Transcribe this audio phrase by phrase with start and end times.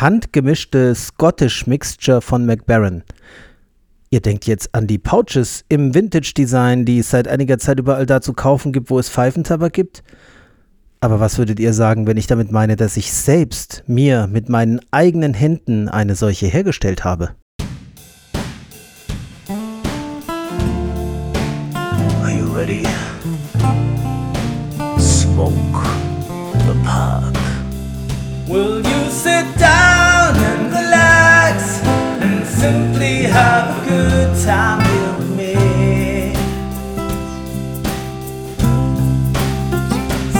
[0.00, 3.02] handgemischte Scottish Mixture von McBaron.
[4.10, 8.20] Ihr denkt jetzt an die Pouches im Vintage-Design, die es seit einiger Zeit überall da
[8.20, 10.02] zu kaufen gibt, wo es Pfeifentabak gibt?
[11.00, 14.80] Aber was würdet ihr sagen, wenn ich damit meine, dass ich selbst mir mit meinen
[14.90, 17.34] eigenen Händen eine solche hergestellt habe?
[22.22, 22.82] Are you ready?
[24.98, 25.54] Smoke
[26.66, 27.36] the pot.
[28.48, 28.97] Will you
[29.56, 31.80] down and relax
[32.22, 35.54] and simply have a good time with me?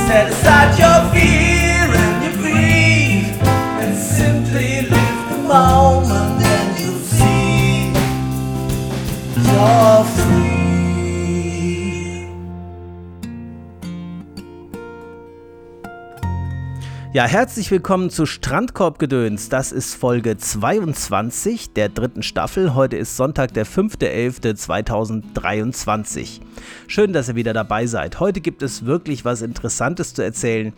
[0.06, 3.42] Set aside your fear and your grief
[3.82, 7.92] and simply live the moment and you'll see
[9.50, 10.04] you're
[17.14, 19.48] Ja, herzlich willkommen zu Strandkorbgedöns.
[19.48, 22.74] Das ist Folge 22 der dritten Staffel.
[22.74, 26.42] Heute ist Sonntag, der 5.11.2023.
[26.86, 28.20] Schön, dass ihr wieder dabei seid.
[28.20, 30.74] Heute gibt es wirklich was Interessantes zu erzählen,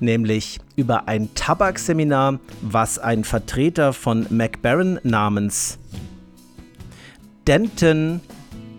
[0.00, 5.78] nämlich über ein Tabakseminar, was ein Vertreter von McBaron namens
[7.46, 8.20] Denton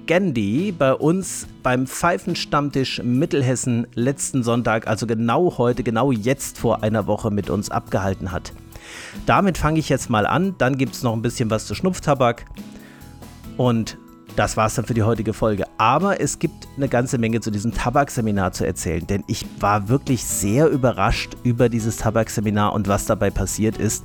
[0.09, 7.05] Gandhi bei uns beim Pfeifenstammtisch Mittelhessen letzten Sonntag, also genau heute, genau jetzt vor einer
[7.05, 8.51] Woche mit uns abgehalten hat.
[9.27, 12.45] Damit fange ich jetzt mal an, dann gibt es noch ein bisschen was zu Schnupftabak
[13.55, 13.99] und
[14.35, 15.65] das war es dann für die heutige Folge.
[15.77, 20.25] Aber es gibt eine ganze Menge zu diesem Tabakseminar zu erzählen, denn ich war wirklich
[20.25, 24.03] sehr überrascht über dieses Tabakseminar und was dabei passiert ist.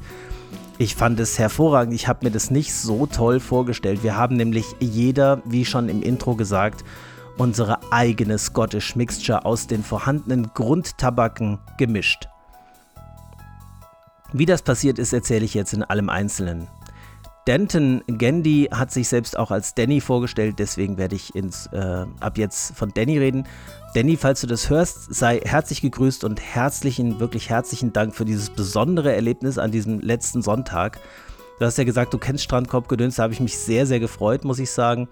[0.76, 1.94] Ich fand es hervorragend.
[1.94, 4.02] Ich habe mir das nicht so toll vorgestellt.
[4.02, 6.84] Wir haben nämlich jeder, wie schon im Intro gesagt,
[7.36, 12.28] unsere eigene Scottish Mixture aus den vorhandenen Grundtabaken gemischt.
[14.32, 16.66] Wie das passiert ist, erzähle ich jetzt in allem Einzelnen.
[17.46, 22.38] Denton Gandy hat sich selbst auch als Danny vorgestellt, deswegen werde ich ins, äh, ab
[22.38, 23.46] jetzt von Danny reden.
[23.94, 28.48] Danny, falls du das hörst, sei herzlich gegrüßt und herzlichen, wirklich herzlichen Dank für dieses
[28.48, 30.98] besondere Erlebnis an diesem letzten Sonntag.
[31.58, 34.58] Du hast ja gesagt, du kennst Strandkorbgedöns, da habe ich mich sehr, sehr gefreut, muss
[34.58, 35.08] ich sagen.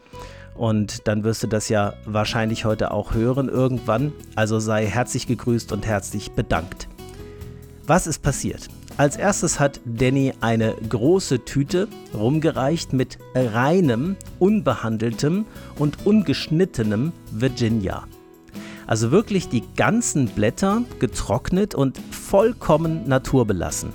[0.54, 4.12] Und dann wirst du das ja wahrscheinlich heute auch hören irgendwann.
[4.36, 6.88] Also sei herzlich gegrüßt und herzlich bedankt.
[7.86, 8.68] Was ist passiert?
[8.98, 15.46] Als erstes hat Danny eine große Tüte rumgereicht mit reinem, unbehandeltem
[15.78, 18.04] und ungeschnittenem Virginia.
[18.86, 23.94] Also wirklich die ganzen Blätter getrocknet und vollkommen naturbelassen.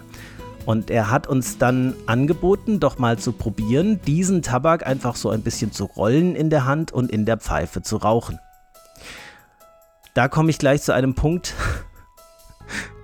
[0.66, 5.44] Und er hat uns dann angeboten, doch mal zu probieren, diesen Tabak einfach so ein
[5.44, 8.40] bisschen zu rollen in der Hand und in der Pfeife zu rauchen.
[10.16, 11.54] Da komme ich gleich zu einem Punkt,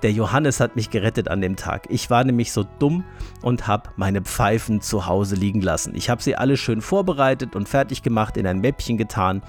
[0.01, 1.87] der Johannes hat mich gerettet an dem Tag.
[1.89, 3.03] Ich war nämlich so dumm
[3.41, 5.95] und habe meine Pfeifen zu Hause liegen lassen.
[5.95, 9.41] Ich habe sie alle schön vorbereitet und fertig gemacht, in ein Mäppchen getan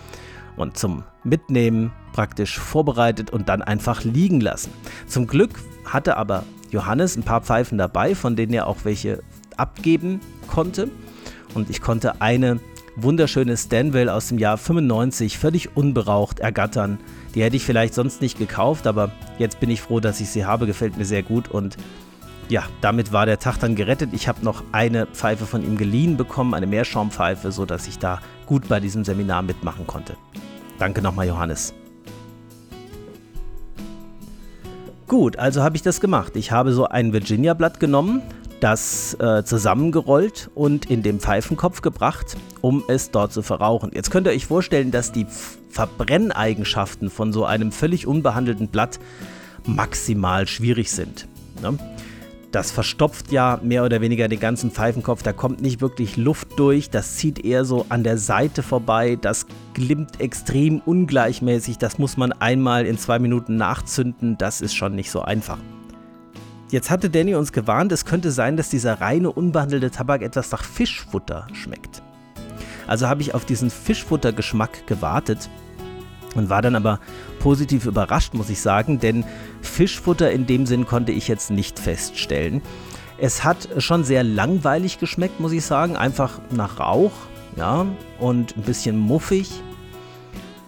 [0.56, 4.70] und zum Mitnehmen praktisch vorbereitet und dann einfach liegen lassen.
[5.06, 5.50] Zum Glück
[5.84, 9.22] hatte aber Johannes ein paar Pfeifen dabei, von denen er auch welche
[9.56, 10.88] abgeben konnte.
[11.54, 12.60] Und ich konnte eine
[12.96, 16.98] wunderschöne Stanwell aus dem Jahr 95 völlig unberaucht ergattern
[17.34, 20.44] die hätte ich vielleicht sonst nicht gekauft, aber jetzt bin ich froh, dass ich sie
[20.44, 20.66] habe.
[20.66, 21.76] Gefällt mir sehr gut und
[22.48, 24.10] ja, damit war der Tag dann gerettet.
[24.12, 28.68] Ich habe noch eine Pfeife von ihm geliehen bekommen, eine Meerschaumpfeife, sodass ich da gut
[28.68, 30.16] bei diesem Seminar mitmachen konnte.
[30.78, 31.72] Danke nochmal, Johannes.
[35.06, 36.34] Gut, also habe ich das gemacht.
[36.34, 38.22] Ich habe so ein Virginia-Blatt genommen,
[38.64, 43.90] das äh, zusammengerollt und in den Pfeifenkopf gebracht, um es dort zu verrauchen.
[43.92, 45.26] Jetzt könnt ihr euch vorstellen, dass die
[45.68, 49.00] Verbrenneigenschaften von so einem völlig unbehandelten Blatt
[49.66, 51.28] maximal schwierig sind.
[51.60, 51.76] Ne?
[52.52, 56.88] Das verstopft ja mehr oder weniger den ganzen Pfeifenkopf, da kommt nicht wirklich Luft durch,
[56.88, 62.32] das zieht eher so an der Seite vorbei, das glimmt extrem ungleichmäßig, das muss man
[62.32, 65.58] einmal in zwei Minuten nachzünden, das ist schon nicht so einfach.
[66.74, 70.64] Jetzt hatte Danny uns gewarnt, es könnte sein, dass dieser reine, unbehandelte Tabak etwas nach
[70.64, 72.02] Fischfutter schmeckt.
[72.88, 75.48] Also habe ich auf diesen Fischfuttergeschmack gewartet
[76.34, 76.98] und war dann aber
[77.38, 79.24] positiv überrascht, muss ich sagen, denn
[79.62, 82.60] Fischfutter in dem Sinn konnte ich jetzt nicht feststellen.
[83.18, 87.12] Es hat schon sehr langweilig geschmeckt, muss ich sagen, einfach nach Rauch,
[87.54, 87.86] ja,
[88.18, 89.48] und ein bisschen muffig.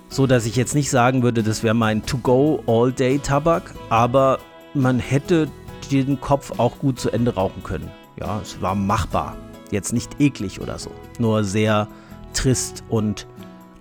[0.08, 4.38] So dass ich jetzt nicht sagen würde, das wäre mein To-Go All-Day Tabak, aber
[4.72, 5.48] man hätte
[5.88, 7.90] den Kopf auch gut zu Ende rauchen können.
[8.18, 9.36] Ja, es war machbar.
[9.70, 11.88] Jetzt nicht eklig oder so, nur sehr
[12.32, 13.26] trist und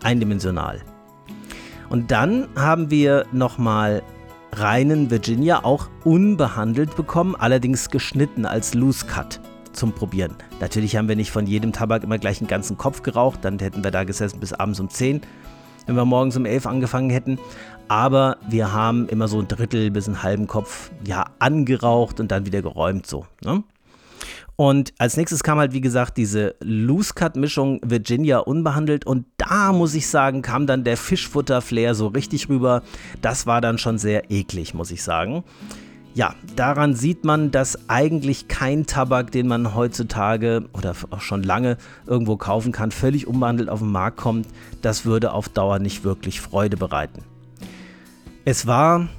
[0.03, 0.81] eindimensional.
[1.89, 4.01] Und dann haben wir nochmal
[4.51, 9.39] reinen Virginia auch unbehandelt bekommen, allerdings geschnitten als Loose Cut
[9.73, 10.35] zum Probieren.
[10.59, 13.83] Natürlich haben wir nicht von jedem Tabak immer gleich einen ganzen Kopf geraucht, dann hätten
[13.83, 15.21] wir da gesessen bis abends um 10,
[15.85, 17.39] wenn wir morgens um 11 angefangen hätten.
[17.87, 22.45] Aber wir haben immer so ein Drittel bis einen halben Kopf ja angeraucht und dann
[22.45, 23.25] wieder geräumt so.
[23.43, 23.63] Ne?
[24.57, 29.05] Und als nächstes kam halt, wie gesagt, diese Loose Cut Mischung Virginia unbehandelt.
[29.05, 32.81] Und da muss ich sagen, kam dann der Fischfutter-Flair so richtig rüber.
[33.21, 35.43] Das war dann schon sehr eklig, muss ich sagen.
[36.15, 41.75] Ja, daran sieht man, dass eigentlich kein Tabak, den man heutzutage oder auch schon lange
[42.07, 44.47] irgendwo kaufen kann, völlig unbehandelt auf den Markt kommt.
[44.81, 47.23] Das würde auf Dauer nicht wirklich Freude bereiten.
[48.45, 49.09] Es war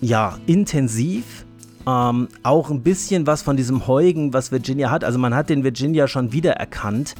[0.00, 1.46] ja intensiv,
[1.86, 5.04] ähm, auch ein bisschen was von diesem Heugen, was Virginia hat.
[5.04, 7.14] Also man hat den Virginia schon wiedererkannt.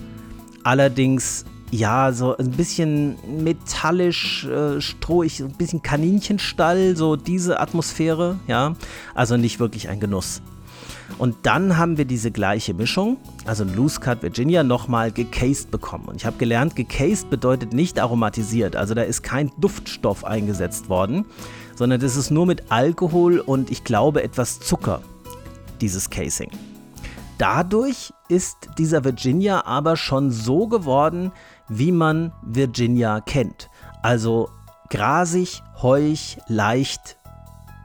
[0.64, 8.74] Allerdings, ja, so ein bisschen metallisch, äh, strohig, ein bisschen Kaninchenstall, so diese Atmosphäre, ja.
[9.14, 10.42] Also nicht wirklich ein Genuss.
[11.18, 13.16] Und dann haben wir diese gleiche Mischung,
[13.46, 16.06] also Loose Cut Virginia, nochmal gecased bekommen.
[16.06, 18.76] Und ich habe gelernt, gecased bedeutet nicht aromatisiert.
[18.76, 21.24] Also da ist kein Duftstoff eingesetzt worden,
[21.74, 25.00] sondern das ist nur mit Alkohol und ich glaube etwas Zucker,
[25.80, 26.50] dieses Casing.
[27.38, 31.32] Dadurch ist dieser Virginia aber schon so geworden,
[31.68, 33.70] wie man Virginia kennt.
[34.02, 34.48] Also
[34.90, 37.18] grasig, heuig, leicht,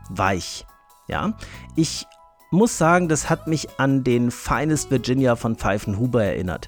[0.10, 0.66] weich.
[1.08, 1.34] Ja,
[1.76, 2.08] ich
[2.52, 6.68] muss sagen, das hat mich an den Finest Virginia von Pfeifenhuber erinnert.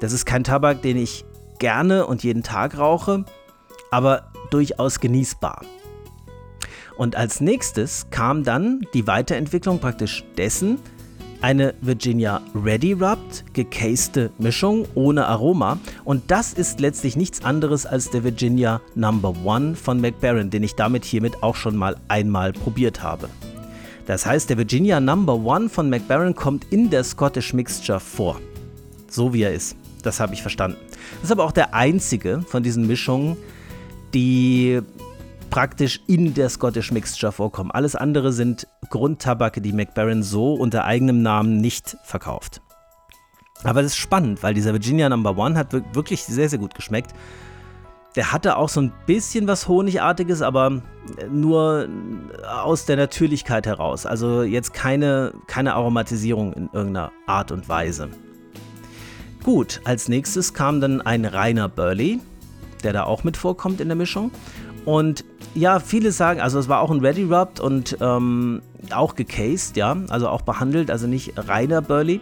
[0.00, 1.24] Das ist kein Tabak, den ich
[1.58, 3.24] gerne und jeden Tag rauche,
[3.90, 5.62] aber durchaus genießbar.
[6.96, 10.78] Und als nächstes kam dann die Weiterentwicklung praktisch dessen,
[11.44, 15.78] eine Virginia Ready Rubbed, gecaste Mischung ohne Aroma.
[16.06, 20.74] Und das ist letztlich nichts anderes als der Virginia Number One von McBaron, den ich
[20.74, 23.28] damit hiermit auch schon mal einmal probiert habe.
[24.06, 28.40] Das heißt, der Virginia Number One von McBaron kommt in der Scottish Mixture vor.
[29.10, 29.76] So wie er ist.
[30.02, 30.78] Das habe ich verstanden.
[31.16, 33.36] Das ist aber auch der einzige von diesen Mischungen,
[34.14, 34.80] die
[35.50, 37.70] praktisch in der Scottish Mixture vorkommen.
[37.70, 42.60] Alles andere sind Grundtabake, die McBaron so unter eigenem Namen nicht verkauft.
[43.62, 47.12] Aber das ist spannend, weil dieser Virginia Number One hat wirklich sehr, sehr gut geschmeckt.
[48.16, 50.82] Der hatte auch so ein bisschen was Honigartiges, aber
[51.30, 51.88] nur
[52.62, 54.06] aus der Natürlichkeit heraus.
[54.06, 58.08] Also jetzt keine, keine Aromatisierung in irgendeiner Art und Weise.
[59.42, 62.20] Gut, als nächstes kam dann ein reiner Burley,
[62.82, 64.30] der da auch mit vorkommt in der Mischung.
[64.84, 65.24] Und
[65.54, 68.60] ja, viele sagen, also es war auch ein Ready Rubbed und ähm,
[68.92, 72.20] auch gecased, ja, also auch behandelt, also nicht reiner Burley.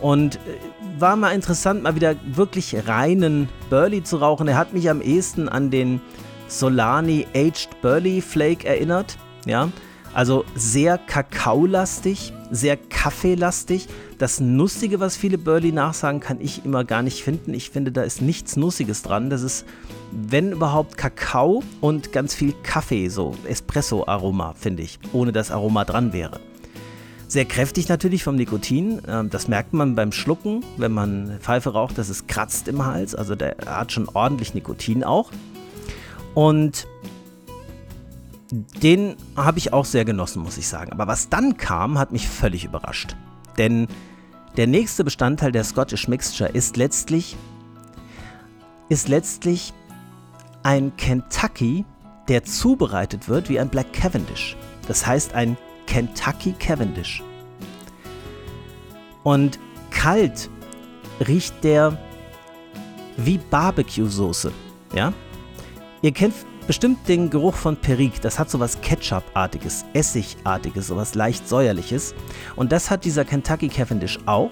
[0.00, 4.48] Und äh, war mal interessant, mal wieder wirklich reinen Burley zu rauchen.
[4.48, 6.00] Er hat mich am ehesten an den
[6.48, 9.16] Solani Aged Burley Flake erinnert,
[9.46, 9.68] ja.
[10.12, 13.88] Also sehr kakaolastig, sehr kaffeelastig.
[14.18, 17.54] Das Nussige, was viele Burley nachsagen, kann ich immer gar nicht finden.
[17.54, 19.30] Ich finde, da ist nichts Nussiges dran.
[19.30, 19.64] Das ist,
[20.12, 26.12] wenn überhaupt, Kakao und ganz viel Kaffee, so Espresso-Aroma, finde ich, ohne dass Aroma dran
[26.12, 26.40] wäre.
[27.28, 29.00] Sehr kräftig natürlich vom Nikotin.
[29.06, 33.14] Ähm, das merkt man beim Schlucken, wenn man Pfeife raucht, dass es kratzt im Hals.
[33.14, 35.30] Also der hat schon ordentlich Nikotin auch.
[36.34, 36.88] Und
[38.50, 40.92] den habe ich auch sehr genossen, muss ich sagen.
[40.92, 43.16] Aber was dann kam, hat mich völlig überrascht.
[43.58, 43.86] Denn
[44.56, 47.36] der nächste Bestandteil der Scottish Mixture ist letztlich,
[48.88, 49.72] ist letztlich
[50.62, 51.84] ein Kentucky,
[52.28, 54.56] der zubereitet wird wie ein Black Cavendish.
[54.88, 57.22] Das heißt ein Kentucky Cavendish.
[59.22, 59.58] Und
[59.90, 60.50] kalt
[61.26, 61.96] riecht der
[63.16, 64.52] wie Barbecue-Soße.
[64.94, 65.12] Ja?
[66.02, 66.34] Ihr kennt
[66.66, 68.20] bestimmt den Geruch von Perique.
[68.20, 72.14] Das hat so was Ketchup-artiges, Essigartiges, so was leicht säuerliches.
[72.56, 74.50] Und das hat dieser Kentucky Cavendish auch.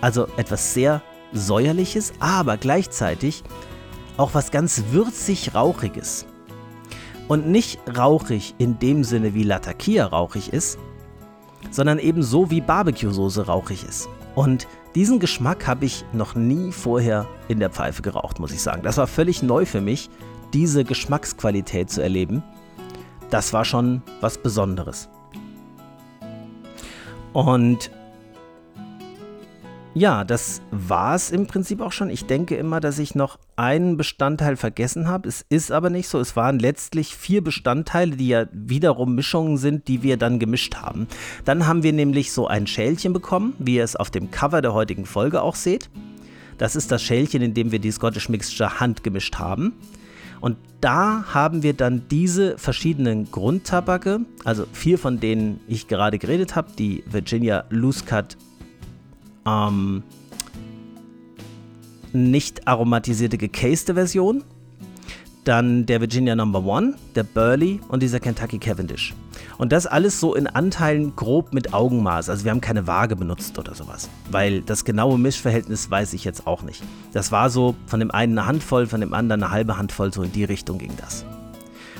[0.00, 1.02] Also etwas sehr
[1.32, 3.42] säuerliches, aber gleichzeitig
[4.16, 6.26] auch was ganz würzig rauchiges.
[7.28, 10.78] Und nicht rauchig in dem Sinne wie Latakia rauchig ist,
[11.70, 14.08] sondern eben so wie Barbecue-Soße rauchig ist.
[14.34, 18.82] Und diesen Geschmack habe ich noch nie vorher in der Pfeife geraucht, muss ich sagen.
[18.82, 20.08] Das war völlig neu für mich
[20.52, 22.42] diese Geschmacksqualität zu erleben,
[23.30, 25.08] das war schon was Besonderes.
[27.32, 27.90] Und
[29.94, 32.08] ja, das war es im Prinzip auch schon.
[32.08, 35.28] Ich denke immer, dass ich noch einen Bestandteil vergessen habe.
[35.28, 36.20] Es ist aber nicht so.
[36.20, 41.08] Es waren letztlich vier Bestandteile, die ja wiederum Mischungen sind, die wir dann gemischt haben.
[41.44, 44.72] Dann haben wir nämlich so ein Schälchen bekommen, wie ihr es auf dem Cover der
[44.72, 45.90] heutigen Folge auch seht.
[46.58, 49.72] Das ist das Schälchen, in dem wir die Scottish Mixture handgemischt haben.
[50.40, 56.54] Und da haben wir dann diese verschiedenen Grundtabake, also vier von denen ich gerade geredet
[56.54, 58.36] habe, die Virginia Loose Cut
[59.46, 60.02] ähm,
[62.12, 64.44] nicht aromatisierte gecaste Version,
[65.48, 69.14] dann der Virginia Number One, der Burley und dieser Kentucky Cavendish.
[69.56, 72.28] Und das alles so in Anteilen grob mit Augenmaß.
[72.28, 74.10] Also wir haben keine Waage benutzt oder sowas.
[74.30, 76.82] Weil das genaue Mischverhältnis weiß ich jetzt auch nicht.
[77.14, 80.22] Das war so von dem einen eine Handvoll, von dem anderen eine halbe Handvoll, so
[80.22, 81.24] in die Richtung ging das.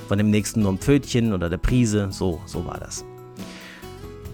[0.09, 3.05] Von dem nächsten nur ein Pfötchen oder der Prise, so, so war das.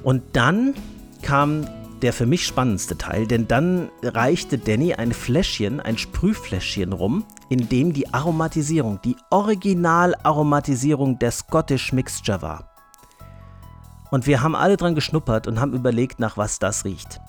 [0.03, 0.75] Und dann
[1.23, 1.69] kam
[2.03, 7.69] der für mich spannendste Teil, denn dann reichte Danny ein Fläschchen, ein Sprühfläschchen rum, in
[7.69, 12.71] dem die Aromatisierung, die Original-Aromatisierung der Scottish Mixture war.
[14.11, 17.21] Und wir haben alle dran geschnuppert und haben überlegt, nach was das riecht.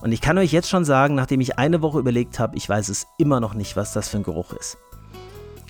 [0.00, 2.88] Und ich kann euch jetzt schon sagen, nachdem ich eine Woche überlegt habe, ich weiß
[2.88, 4.78] es immer noch nicht, was das für ein Geruch ist.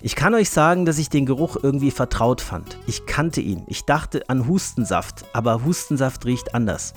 [0.01, 2.77] Ich kann euch sagen, dass ich den Geruch irgendwie vertraut fand.
[2.87, 3.63] Ich kannte ihn.
[3.67, 6.93] Ich dachte an Hustensaft, aber Hustensaft riecht anders.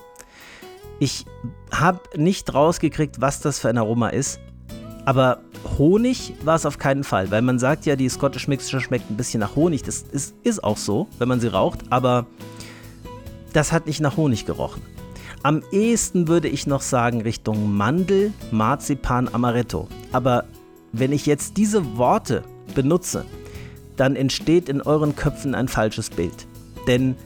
[1.02, 1.26] Ich
[1.72, 4.38] habe nicht rausgekriegt, was das für ein Aroma ist,
[5.04, 5.40] aber
[5.76, 9.16] Honig war es auf keinen Fall, weil man sagt ja, die Scottish Mixture schmeckt ein
[9.16, 9.82] bisschen nach Honig.
[9.82, 12.26] Das ist, ist auch so, wenn man sie raucht, aber
[13.52, 14.80] das hat nicht nach Honig gerochen.
[15.42, 19.88] Am ehesten würde ich noch sagen Richtung Mandel, Marzipan, Amaretto.
[20.12, 20.44] Aber
[20.92, 22.44] wenn ich jetzt diese Worte
[22.76, 23.24] benutze,
[23.96, 26.46] dann entsteht in euren Köpfen ein falsches Bild.
[26.86, 27.16] Denn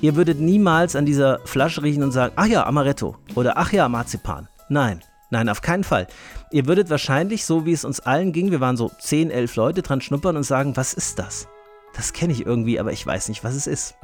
[0.00, 3.88] ihr würdet niemals an dieser Flasche riechen und sagen, ach ja, Amaretto oder ach ja,
[3.88, 4.48] Marzipan.
[4.68, 5.00] Nein,
[5.30, 6.06] nein, auf keinen Fall.
[6.50, 9.82] Ihr würdet wahrscheinlich, so wie es uns allen ging, wir waren so 10, 11 Leute
[9.82, 11.48] dran schnuppern und sagen, was ist das?
[11.94, 13.94] Das kenne ich irgendwie, aber ich weiß nicht, was es ist.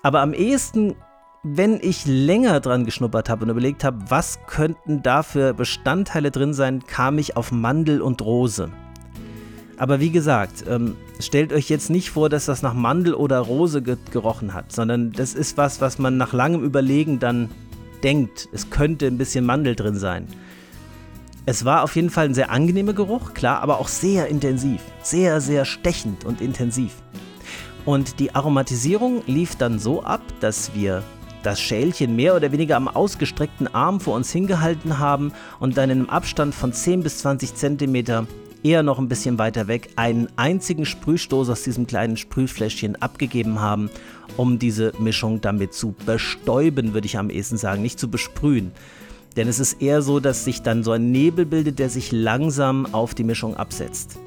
[0.02, 0.94] Aber am ehesten,
[1.42, 6.54] wenn ich länger dran geschnuppert habe und überlegt habe, was könnten da für Bestandteile drin
[6.54, 8.70] sein, kam ich auf Mandel und Rose.
[9.78, 13.80] Aber wie gesagt, ähm, stellt euch jetzt nicht vor, dass das nach Mandel oder Rose
[13.80, 17.48] ge gerochen hat, sondern das ist was, was man nach langem Überlegen dann
[18.02, 18.48] denkt.
[18.52, 20.26] Es könnte ein bisschen Mandel drin sein.
[21.46, 24.82] Es war auf jeden Fall ein sehr angenehmer Geruch, klar, aber auch sehr intensiv.
[25.02, 26.92] Sehr, sehr stechend und intensiv.
[27.84, 31.02] Und die Aromatisierung lief dann so ab, dass wir
[31.44, 36.00] das Schälchen mehr oder weniger am ausgestreckten Arm vor uns hingehalten haben und dann in
[36.00, 38.26] einem Abstand von 10 bis 20 Zentimeter,
[38.62, 43.90] eher noch ein bisschen weiter weg, einen einzigen Sprühstoß aus diesem kleinen Sprühfläschchen abgegeben haben,
[44.36, 48.72] um diese Mischung damit zu bestäuben, würde ich am ehesten sagen, nicht zu besprühen.
[49.36, 52.86] Denn es ist eher so, dass sich dann so ein Nebel bildet, der sich langsam
[52.92, 54.18] auf die Mischung absetzt.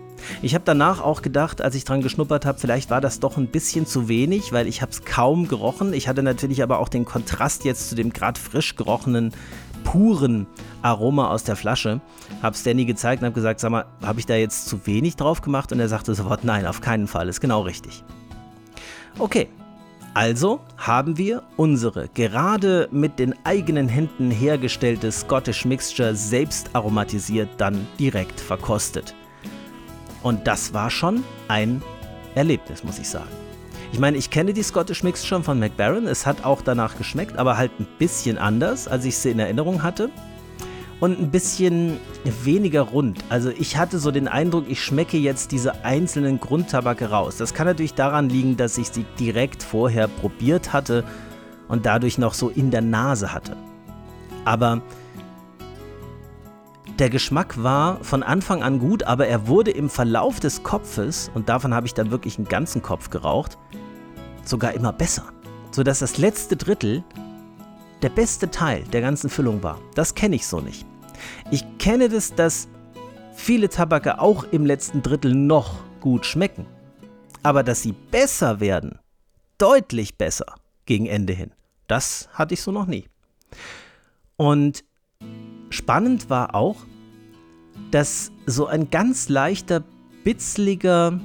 [0.42, 3.48] Ich habe danach auch gedacht, als ich dran geschnuppert habe, vielleicht war das doch ein
[3.48, 5.94] bisschen zu wenig, weil ich habe es kaum gerochen.
[5.94, 9.34] Ich hatte natürlich aber auch den Kontrast jetzt zu dem gerade frisch gerochenen
[9.84, 10.48] puren
[10.82, 12.02] Aroma aus der Flasche.
[12.42, 15.42] Habe es gezeigt und habe gesagt, sag mal, habe ich da jetzt zu wenig drauf
[15.42, 15.72] gemacht?
[15.72, 18.04] Und er sagte sofort, nein, auf keinen Fall, ist genau richtig.
[19.20, 19.50] Okay,
[20.14, 27.88] also haben wir unsere gerade mit den eigenen Händen hergestellte Scottish Mixture selbst aromatisiert dann
[27.98, 29.16] direkt verkostet.
[30.22, 31.82] Und das war schon ein
[32.36, 33.30] Erlebnis, muss ich sagen.
[33.94, 36.08] Ich meine, ich kenne die Scottish Mix schon von McBaron.
[36.08, 39.82] Es hat auch danach geschmeckt, aber halt ein bisschen anders, als ich sie in Erinnerung
[39.82, 40.10] hatte.
[41.02, 43.24] Und ein bisschen weniger rund.
[43.28, 47.38] Also ich hatte so den Eindruck, ich schmecke jetzt diese einzelnen Grundtabake raus.
[47.38, 51.04] Das kann natürlich daran liegen, dass ich sie direkt vorher probiert hatte
[51.68, 53.58] und dadurch noch so in der Nase hatte.
[54.46, 54.82] Aber
[57.00, 61.50] der Geschmack war von Anfang an gut, aber er wurde im Verlauf des Kopfes, und
[61.50, 63.58] davon habe ich dann wirklich einen ganzen Kopf geraucht,
[64.46, 65.24] sogar immer besser.
[65.72, 67.04] Sodass das letzte Drittel
[68.04, 69.80] der beste Teil der ganzen Füllung war.
[69.96, 70.86] Das kenne ich so nicht.
[71.52, 72.70] Ich kenne das, dass
[73.34, 76.66] viele Tabake auch im letzten Drittel noch gut schmecken.
[77.44, 79.00] Aber dass sie besser werden,
[79.58, 80.46] deutlich besser
[80.86, 81.52] gegen Ende hin,
[81.88, 83.06] das hatte ich so noch nie.
[84.38, 84.86] Und
[85.70, 86.78] spannend war auch,
[87.92, 89.84] dass so ein ganz leichter,
[90.24, 91.20] bitzliger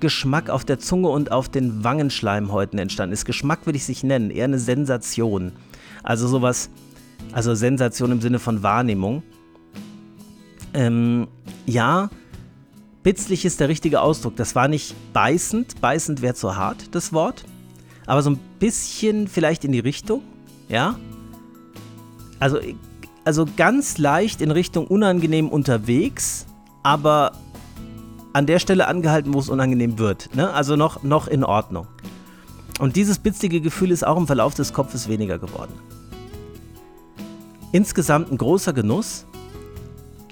[0.00, 3.24] Geschmack auf der Zunge und auf den Wangenschleimhäuten entstanden ist.
[3.26, 5.52] Geschmack würde ich sich nennen, eher eine Sensation.
[6.02, 6.68] Also sowas,
[7.32, 9.22] also Sensation im Sinne von Wahrnehmung.
[10.78, 11.26] Ähm,
[11.66, 12.08] ja,
[13.02, 14.36] bitzlig ist der richtige Ausdruck.
[14.36, 17.44] Das war nicht beißend, beißend wäre zu hart, das Wort.
[18.06, 20.22] Aber so ein bisschen vielleicht in die Richtung,
[20.68, 20.96] ja.
[22.38, 22.60] Also
[23.24, 26.46] also ganz leicht in Richtung unangenehm unterwegs,
[26.84, 27.32] aber
[28.32, 30.34] an der Stelle angehalten, wo es unangenehm wird.
[30.36, 30.50] Ne?
[30.50, 31.88] Also noch, noch in Ordnung.
[32.78, 35.72] Und dieses bitzige Gefühl ist auch im Verlauf des Kopfes weniger geworden.
[37.72, 39.26] Insgesamt ein großer Genuss.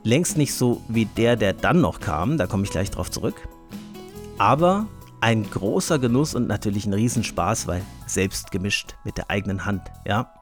[0.07, 3.49] Längst nicht so wie der, der dann noch kam, da komme ich gleich drauf zurück.
[4.39, 4.87] Aber
[5.21, 10.33] ein großer Genuss und natürlich ein Riesenspaß, weil selbst gemischt mit der eigenen Hand, ja.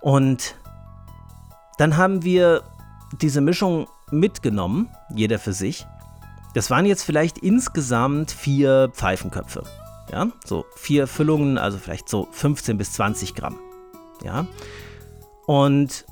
[0.00, 0.54] Und
[1.78, 2.62] dann haben wir
[3.20, 5.84] diese Mischung mitgenommen, jeder für sich.
[6.54, 9.64] Das waren jetzt vielleicht insgesamt vier Pfeifenköpfe.
[10.12, 13.58] Ja, so vier Füllungen, also vielleicht so 15 bis 20 Gramm.
[14.22, 14.46] Ja.
[15.46, 16.06] Und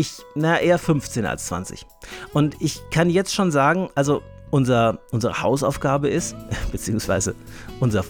[0.00, 1.86] ich, na, eher 15 als 20.
[2.32, 6.34] Und ich kann jetzt schon sagen, also unser, unsere Hausaufgabe ist,
[6.72, 7.34] beziehungsweise
[7.78, 8.04] unser,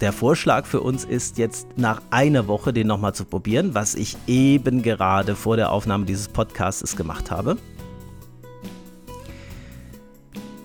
[0.00, 4.16] der Vorschlag für uns ist, jetzt nach einer Woche den nochmal zu probieren, was ich
[4.26, 7.56] eben gerade vor der Aufnahme dieses Podcasts gemacht habe.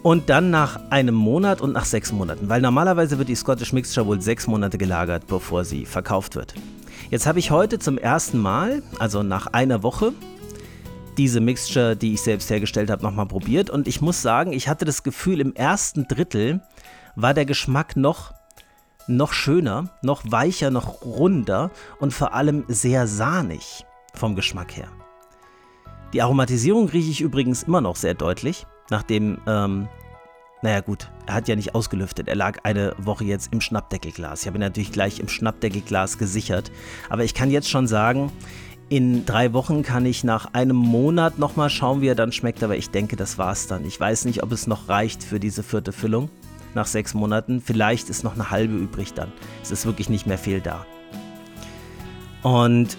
[0.04, 4.06] Und dann nach einem Monat und nach sechs Monaten, weil normalerweise wird die Scottish Mixture
[4.06, 6.54] wohl sechs Monate gelagert, bevor sie verkauft wird.
[7.10, 10.14] Jetzt habe ich heute zum ersten Mal, also nach einer Woche,
[11.18, 13.70] diese Mixture, die ich selbst hergestellt habe, nochmal probiert.
[13.70, 16.62] Und ich muss sagen, ich hatte das Gefühl, im ersten Drittel
[17.16, 18.34] war der Geschmack noch,
[19.08, 24.90] noch schöner, noch weicher, noch runder und vor allem sehr sahnig vom Geschmack her.
[26.14, 29.90] Die Aromatisierung rieche ich übrigens immer noch sehr deutlich, nachdem, ähm,
[30.62, 32.28] naja gut, er hat ja nicht ausgelüftet.
[32.28, 34.42] Er lag eine Woche jetzt im Schnappdeckelglas.
[34.42, 36.72] Ich habe ihn natürlich gleich im Schnappdeckelglas gesichert.
[37.10, 38.32] Aber ich kann jetzt schon sagen,
[38.90, 42.78] in drei Wochen kann ich nach einem Monat nochmal schauen, wie er dann schmeckt, aber
[42.78, 43.86] ich denke, das war's dann.
[43.86, 46.30] Ich weiß nicht, ob es noch reicht für diese vierte Füllung
[46.74, 47.62] nach sechs Monaten.
[47.62, 49.32] Vielleicht ist noch eine halbe übrig dann.
[49.62, 50.86] Es ist wirklich nicht mehr viel da.
[52.44, 52.98] Und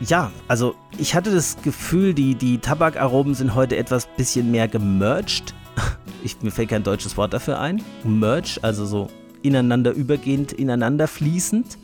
[0.00, 5.54] ja, also ich hatte das Gefühl, die, die Tabakaromen sind heute etwas bisschen mehr gemerged.
[6.22, 7.82] Ich, mir fällt kein deutsches Wort dafür ein.
[8.02, 9.08] Merge, also so
[9.42, 11.76] ineinander übergehend, ineinander fließend.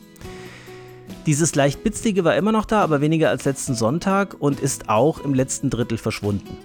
[1.26, 5.22] Dieses leicht bitzige war immer noch da, aber weniger als letzten Sonntag und ist auch
[5.22, 6.56] im letzten Drittel verschwunden.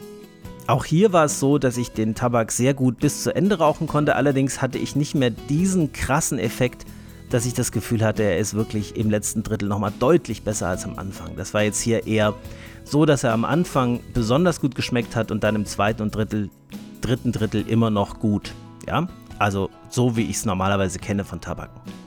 [0.68, 3.86] Auch hier war es so, dass ich den Tabak sehr gut bis zu Ende rauchen
[3.86, 6.86] konnte, allerdings hatte ich nicht mehr diesen krassen Effekt,
[7.30, 10.86] dass ich das Gefühl hatte, er ist wirklich im letzten Drittel nochmal deutlich besser als
[10.86, 11.36] am Anfang.
[11.36, 12.34] Das war jetzt hier eher
[12.86, 16.50] so, dass er am Anfang besonders gut geschmeckt hat und dann im zweiten und Drittel,
[17.02, 18.54] dritten Drittel immer noch gut.
[18.88, 22.05] Ja, also so wie ich es normalerweise kenne von Tabaken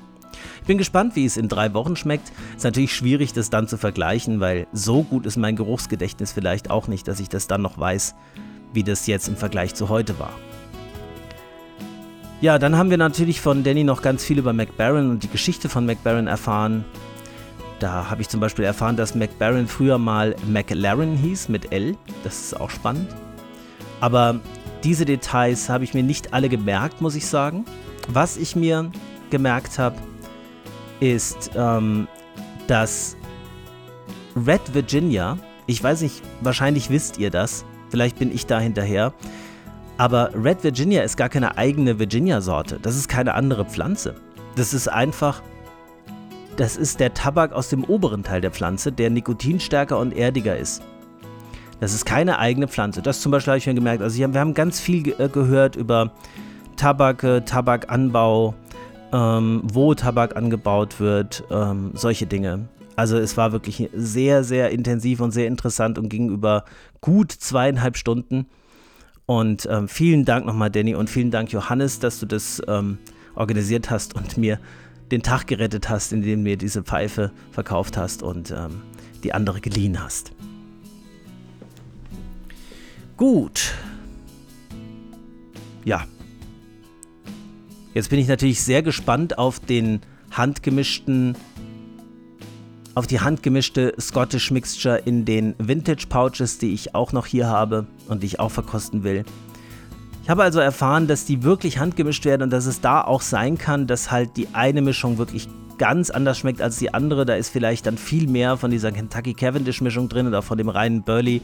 [0.69, 2.31] bin gespannt, wie es in drei Wochen schmeckt.
[2.57, 6.87] Ist natürlich schwierig, das dann zu vergleichen, weil so gut ist mein Geruchsgedächtnis vielleicht auch
[6.87, 8.15] nicht, dass ich das dann noch weiß,
[8.75, 10.33] wie das jetzt im Vergleich zu heute war.
[12.41, 15.69] Ja, dann haben wir natürlich von Danny noch ganz viel über McBaron und die Geschichte
[15.69, 16.85] von McBaron erfahren.
[17.81, 21.97] Da habe ich zum Beispiel erfahren, dass McBaron früher mal McLaren hieß mit L.
[22.25, 23.09] Das ist auch spannend.
[24.01, 24.39] Aber
[24.85, 27.65] diese Details habe ich mir nicht alle gemerkt, muss ich sagen.
[28.07, 28.91] Was ich mir
[29.31, 29.97] gemerkt habe,
[31.01, 32.09] ist, ähm,
[32.67, 33.17] dass
[34.37, 39.13] Red Virginia, ich weiß nicht, wahrscheinlich wisst ihr das, vielleicht bin ich da hinterher,
[39.97, 42.79] aber Red Virginia ist gar keine eigene Virginia-Sorte.
[42.81, 44.15] Das ist keine andere Pflanze.
[44.55, 45.43] Das ist einfach,
[46.57, 50.83] das ist der Tabak aus dem oberen Teil der Pflanze, der nikotinstärker und erdiger ist.
[51.81, 53.03] Das ist keine eigene Pflanze.
[53.03, 54.03] Das zum Beispiel habe ich mir gemerkt.
[54.03, 56.13] Also wir haben ganz viel ge äh, gehört über
[56.77, 58.55] Tabak, Tabakanbau,
[59.13, 62.69] ähm, wo Tabak angebaut wird, ähm, solche Dinge.
[62.97, 66.65] Also es war wirklich sehr, sehr intensiv und sehr interessant und ging über
[67.01, 68.47] gut zweieinhalb Stunden.
[69.25, 72.99] Und ähm, vielen Dank nochmal, Danny, und vielen Dank, Johannes, dass du das ähm,
[73.35, 74.59] organisiert hast und mir
[75.11, 78.83] den Tag gerettet hast, indem du mir diese Pfeife verkauft hast und ähm,
[79.23, 80.33] die andere geliehen hast.
[83.17, 83.75] Gut.
[85.85, 86.05] Ja,
[87.99, 91.35] Jetzt bin ich natürlich sehr gespannt auf den handgemischten,
[92.95, 97.89] auf die handgemischte Scottish Mixture in den Vintage Pouches, die ich auch noch hier habe
[98.07, 99.25] und die ich auch verkosten will.
[100.23, 103.59] Ich habe also erfahren, dass die wirklich handgemischt werden und dass es da auch sein
[103.59, 107.27] kann, dass halt die eine Mischung wirklich ganz anders schmeckt als die andere.
[107.27, 110.69] Da ist vielleicht dann viel mehr von dieser Kentucky Cavendish Mischung drin oder von dem
[110.69, 111.43] reinen Burley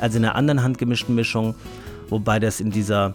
[0.00, 1.54] als in der anderen handgemischten Mischung.
[2.08, 3.12] Wobei das in dieser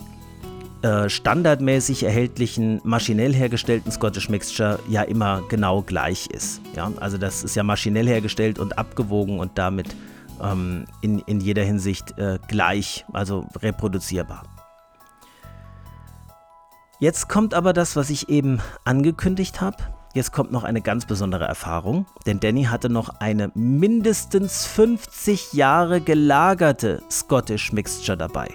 [0.86, 6.62] äh, standardmäßig erhältlichen, maschinell hergestellten Scottish Mixture ja immer genau gleich ist.
[6.76, 6.92] Ja?
[7.00, 9.88] Also das ist ja maschinell hergestellt und abgewogen und damit
[10.44, 14.44] ähm, in, in jeder Hinsicht äh, gleich, also reproduzierbar.
[17.00, 19.78] Jetzt kommt aber das, was ich eben angekündigt habe.
[20.14, 26.00] Jetzt kommt noch eine ganz besondere Erfahrung, denn Danny hatte noch eine mindestens 50 Jahre
[26.00, 28.50] gelagerte Scottish Mixture dabei.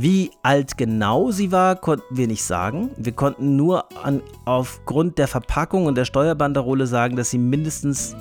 [0.00, 2.90] Wie alt genau sie war, konnten wir nicht sagen.
[2.96, 8.14] Wir konnten nur an, aufgrund der Verpackung und der Steuerbanderole sagen, dass sie mindestens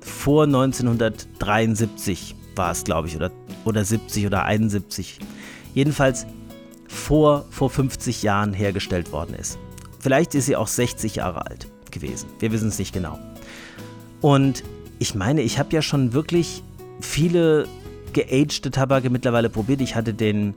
[0.00, 3.30] vor 1973 war es, glaube ich, oder,
[3.64, 5.20] oder 70 oder 71.
[5.74, 6.26] Jedenfalls
[6.88, 9.58] vor, vor 50 Jahren hergestellt worden ist.
[10.00, 12.28] Vielleicht ist sie auch 60 Jahre alt gewesen.
[12.40, 13.16] Wir wissen es nicht genau.
[14.22, 14.64] Und
[14.98, 16.64] ich meine, ich habe ja schon wirklich
[16.98, 17.68] viele
[18.12, 19.80] geagte Tabake mittlerweile probiert.
[19.80, 20.54] Ich hatte den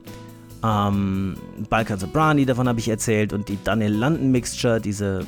[0.65, 1.35] ähm,
[1.69, 5.25] Balkan Sobrani, davon habe ich erzählt, und die Daniel London Mixture, diese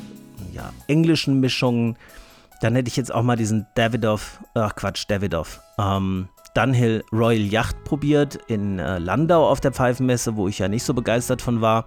[0.52, 1.96] ja, englischen Mischungen.
[2.60, 7.84] Dann hätte ich jetzt auch mal diesen Davidoff, ach Quatsch, Davidoff, ähm, Dunhill Royal Yacht
[7.84, 11.86] probiert in äh, Landau auf der Pfeifenmesse, wo ich ja nicht so begeistert von war,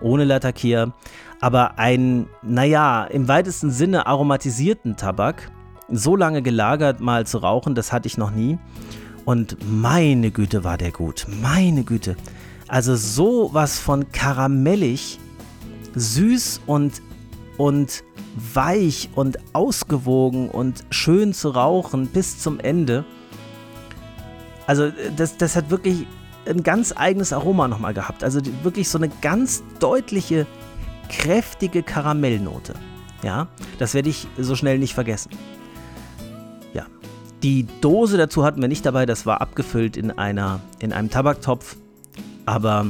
[0.00, 0.92] ohne Latakier.
[1.40, 5.50] Aber ein, naja, im weitesten Sinne aromatisierten Tabak,
[5.88, 8.58] so lange gelagert mal zu rauchen, das hatte ich noch nie.
[9.24, 12.16] Und meine Güte war der gut, meine Güte.
[12.68, 15.18] Also sowas von karamellig,
[15.94, 17.00] süß und,
[17.58, 18.02] und
[18.54, 23.04] weich und ausgewogen und schön zu rauchen bis zum Ende.
[24.66, 26.06] Also das, das hat wirklich
[26.46, 28.24] ein ganz eigenes Aroma nochmal gehabt.
[28.24, 30.46] Also wirklich so eine ganz deutliche,
[31.08, 32.74] kräftige Karamellnote.
[33.22, 33.48] Ja,
[33.78, 35.30] das werde ich so schnell nicht vergessen.
[36.74, 36.86] Ja,
[37.42, 39.06] die Dose dazu hatten wir nicht dabei.
[39.06, 41.76] Das war abgefüllt in, einer, in einem Tabaktopf.
[42.46, 42.86] Aber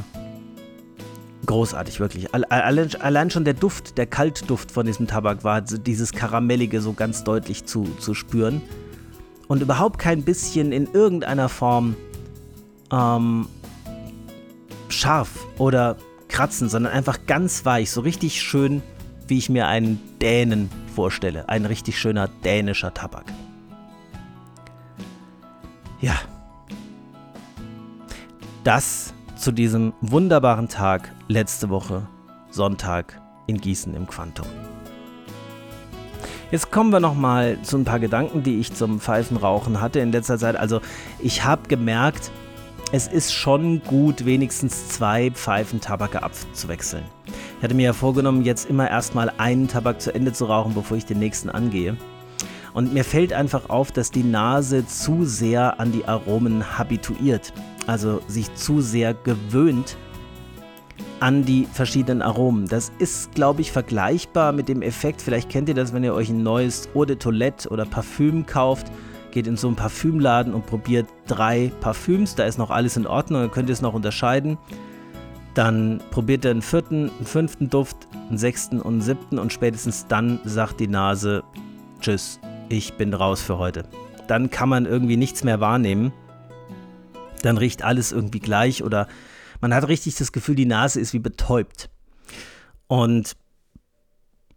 [1.46, 2.34] großartig, wirklich.
[2.34, 7.64] Allein, schon der Duft, der Kaltduft von diesem Tabak war dieses Karamellige so ganz deutlich
[7.64, 8.60] zu, zu spüren
[9.48, 11.96] und überhaupt kein bisschen in irgendeiner Form
[12.92, 13.48] ähm,
[14.88, 15.96] scharf oder
[16.28, 18.82] kratzen, sondern einfach ganz weich, so richtig schön,
[19.28, 21.48] wie ich mir einen Dänen vorstelle.
[21.48, 23.24] Ein richtig schöner dänischer Tabak.
[26.00, 26.14] Ja.
[28.64, 32.08] Das zu diesem wunderbaren Tag letzte Woche,
[32.50, 34.46] Sonntag in Gießen im Quantum.
[36.50, 40.38] Jetzt kommen wir nochmal zu ein paar Gedanken, die ich zum Pfeifenrauchen hatte in letzter
[40.38, 40.56] Zeit.
[40.56, 40.80] Also
[41.18, 42.30] ich habe gemerkt,
[42.92, 47.04] es ist schon gut, wenigstens zwei Pfeifen Tabak abzuwechseln.
[47.58, 50.96] Ich hatte mir ja vorgenommen, jetzt immer erstmal einen Tabak zu Ende zu rauchen, bevor
[50.96, 51.96] ich den nächsten angehe.
[52.74, 57.52] Und mir fällt einfach auf, dass die Nase zu sehr an die Aromen habituiert,
[57.86, 59.96] also sich zu sehr gewöhnt
[61.20, 62.66] an die verschiedenen Aromen.
[62.68, 66.28] Das ist, glaube ich, vergleichbar mit dem Effekt, vielleicht kennt ihr das, wenn ihr euch
[66.28, 68.86] ein neues Eau de Toilette oder Parfüm kauft,
[69.30, 73.42] geht in so einen Parfümladen und probiert drei Parfüms, da ist noch alles in Ordnung,
[73.42, 74.58] dann könnt ihr es noch unterscheiden.
[75.54, 77.96] Dann probiert ihr einen vierten, einen fünften Duft,
[78.28, 81.44] einen sechsten und einen siebten und spätestens dann sagt die Nase,
[82.00, 83.84] tschüss, ich bin raus für heute.
[84.26, 86.12] Dann kann man irgendwie nichts mehr wahrnehmen.
[87.42, 89.08] Dann riecht alles irgendwie gleich oder
[89.60, 91.90] man hat richtig das Gefühl, die Nase ist wie betäubt.
[92.88, 93.36] Und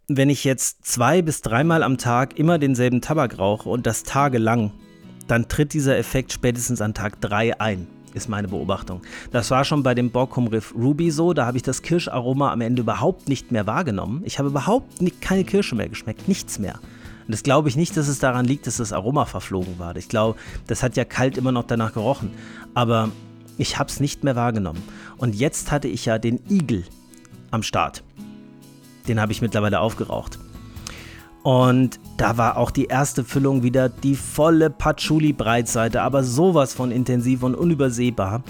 [0.08, 4.72] wenn ich jetzt zwei bis dreimal am Tag immer denselben Tabak rauche und das tagelang,
[5.28, 9.02] dann tritt dieser Effekt spätestens an Tag 3 ein, ist meine Beobachtung.
[9.30, 12.60] Das war schon bei dem Borkum Riff Ruby so, da habe ich das Kirscharoma am
[12.60, 14.22] Ende überhaupt nicht mehr wahrgenommen.
[14.24, 16.80] Ich habe überhaupt nicht, keine Kirsche mehr geschmeckt, nichts mehr.
[17.30, 19.94] Und das glaube ich nicht, dass es daran liegt, dass das Aroma verflogen war.
[19.94, 22.32] Ich glaube, das hat ja kalt immer noch danach gerochen.
[22.74, 23.08] Aber
[23.56, 24.82] ich habe es nicht mehr wahrgenommen.
[25.16, 26.82] Und jetzt hatte ich ja den Igel
[27.52, 28.02] am Start.
[29.06, 30.40] Den habe ich mittlerweile aufgeraucht.
[31.44, 37.44] Und da war auch die erste Füllung wieder die volle Patchouli-Breitseite, aber sowas von intensiv
[37.44, 38.42] und unübersehbar.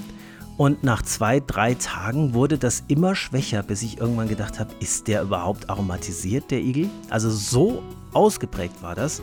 [0.57, 5.07] Und nach zwei, drei Tagen wurde das immer schwächer, bis ich irgendwann gedacht habe, ist
[5.07, 6.88] der überhaupt aromatisiert, der Igel?
[7.11, 9.23] Also so ausgeprägt war das.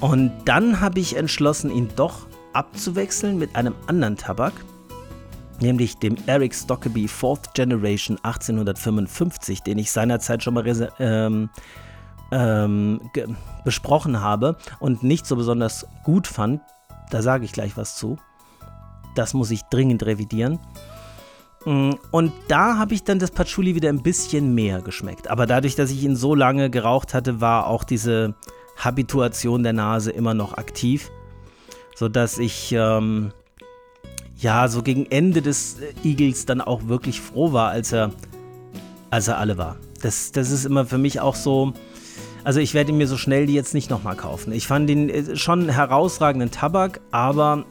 [0.00, 4.52] Und dann habe ich entschlossen, ihn doch abzuwechseln mit einem anderen Tabak,
[5.60, 11.50] nämlich dem Eric Stockeby Fourth Generation 1855, den ich seinerzeit schon mal ähm,
[12.30, 13.00] ähm,
[13.64, 16.60] besprochen habe und nicht so besonders gut fand.
[17.10, 18.18] Da sage ich gleich was zu.
[19.14, 20.58] Das muss ich dringend revidieren.
[21.66, 25.28] Mm, und da habe ich dann das Patchouli wieder ein bisschen mehr geschmeckt.
[25.28, 28.34] Aber dadurch, dass ich ihn so lange geraucht hatte, war auch diese
[28.76, 31.10] Habituation der Nase immer noch aktiv
[31.96, 33.32] sodass ich ähm,
[34.36, 38.12] ja so gegen Ende des Eagles dann auch wirklich froh war, als er,
[39.10, 39.76] als er alle war.
[40.02, 41.72] Das, das ist immer für mich auch so.
[42.44, 44.52] Also ich werde mir so schnell die jetzt nicht nochmal kaufen.
[44.52, 47.64] Ich fand ihn äh, schon einen herausragenden Tabak, aber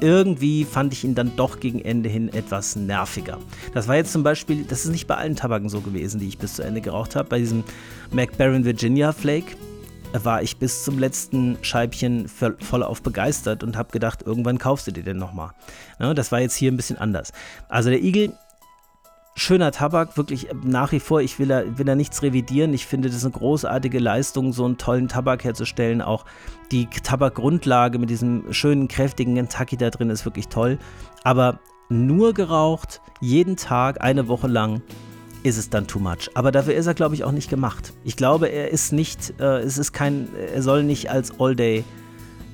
[0.00, 3.38] irgendwie fand ich ihn dann doch gegen Ende hin etwas nerviger.
[3.72, 6.38] Das war jetzt zum Beispiel, das ist nicht bei allen Tabaken so gewesen, die ich
[6.38, 7.28] bis zu Ende geraucht habe.
[7.28, 7.64] Bei diesem
[8.12, 9.56] McBaron Virginia Flake,
[10.22, 14.92] war ich bis zum letzten Scheibchen voll auf begeistert und habe gedacht, irgendwann kaufst du
[14.92, 15.50] dir den nochmal.
[15.98, 17.32] Ja, das war jetzt hier ein bisschen anders.
[17.68, 18.32] Also der Igel
[19.34, 22.72] schöner Tabak, wirklich nach wie vor, ich will da, will da nichts revidieren.
[22.72, 26.02] Ich finde, das ist eine großartige Leistung, so einen tollen Tabak herzustellen.
[26.02, 26.24] Auch
[26.70, 30.78] die Tabakgrundlage mit diesem schönen, kräftigen Kentucky da drin ist wirklich toll.
[31.24, 34.82] Aber nur geraucht, jeden Tag, eine Woche lang,
[35.42, 36.30] ist es dann too much.
[36.34, 37.92] Aber dafür ist er, glaube ich, auch nicht gemacht.
[38.02, 41.84] Ich glaube, er ist nicht, äh, es ist kein, er soll nicht als All-Day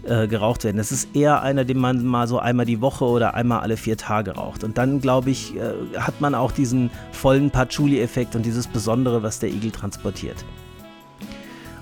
[0.05, 0.79] äh, geraucht werden.
[0.79, 3.97] Es ist eher einer, den man mal so einmal die Woche oder einmal alle vier
[3.97, 4.65] Tage raucht.
[4.65, 9.39] Und dann, glaube ich, äh, hat man auch diesen vollen Patchouli-Effekt und dieses Besondere, was
[9.39, 10.45] der Igel transportiert.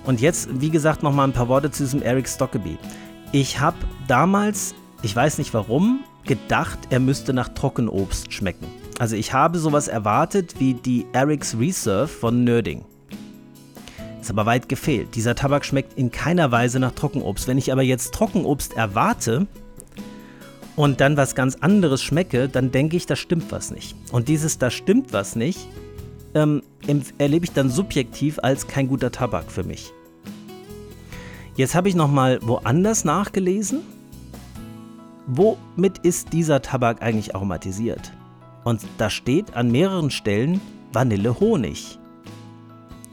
[0.05, 2.77] Und jetzt, wie gesagt, nochmal ein paar Worte zu diesem Eric Stockeby.
[3.31, 3.77] Ich habe
[4.07, 8.67] damals, ich weiß nicht warum, gedacht, er müsste nach Trockenobst schmecken.
[8.99, 12.85] Also ich habe sowas erwartet wie die Eric's Reserve von Nerding.
[14.29, 15.15] Ist aber weit gefehlt.
[15.15, 17.47] Dieser Tabak schmeckt in keiner Weise nach Trockenobst.
[17.47, 19.47] Wenn ich aber jetzt Trockenobst erwarte
[20.75, 23.95] und dann was ganz anderes schmecke, dann denke ich, da stimmt was nicht.
[24.11, 25.67] Und dieses da stimmt was nicht,
[26.35, 26.61] ähm,
[27.17, 29.93] erlebe ich dann subjektiv als kein guter Tabak für mich.
[31.55, 33.79] Jetzt habe ich nochmal woanders nachgelesen.
[35.25, 38.13] Womit ist dieser Tabak eigentlich aromatisiert?
[38.63, 40.61] Und da steht an mehreren Stellen
[40.93, 41.98] Vanille-Honig.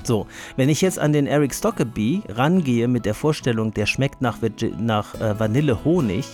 [0.06, 4.38] So, wenn ich jetzt an den Eric Stockeby rangehe mit der Vorstellung, der schmeckt nach,
[4.78, 6.24] nach äh, Vanille-Honig,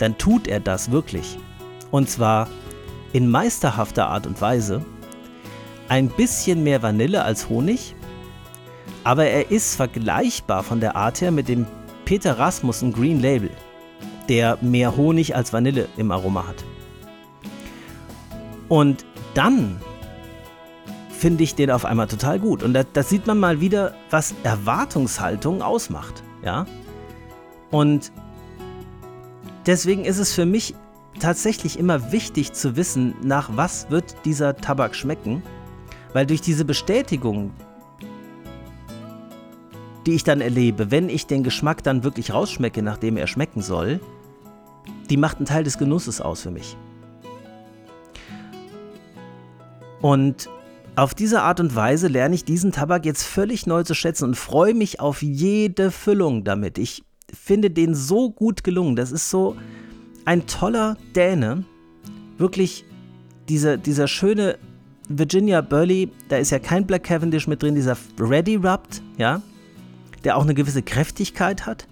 [0.00, 1.38] dann tut er das wirklich.
[1.92, 2.48] Und zwar
[3.12, 4.84] in meisterhafter Art und Weise.
[5.88, 7.94] Ein bisschen mehr Vanille als Honig,
[9.04, 11.66] aber er ist vergleichbar von der Art her mit dem
[12.04, 13.50] Peter Rasmussen Green Label,
[14.28, 16.64] der mehr Honig als Vanille im Aroma hat.
[18.68, 19.76] Und dann
[21.16, 22.62] finde ich den auf einmal total gut.
[22.62, 26.22] Und da, da sieht man mal wieder, was Erwartungshaltung ausmacht.
[26.44, 26.66] Ja.
[27.70, 28.12] Und
[29.66, 30.74] deswegen ist es für mich
[31.18, 35.42] tatsächlich immer wichtig zu wissen, nach was wird dieser Tabak schmecken.
[36.12, 37.52] Weil durch diese Bestätigung,
[40.06, 44.00] die ich dann erlebe, wenn ich den Geschmack dann wirklich rausschmecke, nachdem er schmecken soll,
[45.10, 46.76] die macht einen Teil des Genusses aus für mich.
[50.00, 50.48] Und
[50.96, 54.34] auf diese Art und Weise lerne ich diesen Tabak jetzt völlig neu zu schätzen und
[54.34, 56.78] freue mich auf jede Füllung damit.
[56.78, 58.96] Ich finde den so gut gelungen.
[58.96, 59.56] Das ist so
[60.24, 61.64] ein toller Däne.
[62.38, 62.84] Wirklich
[63.48, 64.58] dieser, dieser schöne
[65.08, 69.42] Virginia Burley, da ist ja kein Black Cavendish mit drin, dieser Ready Rubbed, ja,
[70.24, 71.86] der auch eine gewisse Kräftigkeit hat,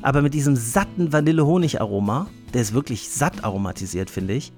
[0.00, 4.52] aber mit diesem satten Vanille-Honig-Aroma, der ist wirklich satt aromatisiert, finde ich,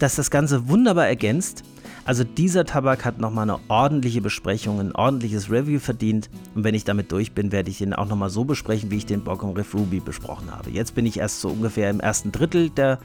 [0.00, 1.62] dass das Ganze wunderbar ergänzt
[2.06, 6.30] also dieser Tabak hat nochmal eine ordentliche Besprechung, ein ordentliches Review verdient.
[6.54, 9.06] Und wenn ich damit durch bin, werde ich ihn auch nochmal so besprechen, wie ich
[9.06, 10.70] den Bockon Riff Ruby besprochen habe.
[10.70, 13.00] Jetzt bin ich erst so ungefähr im ersten Drittel der,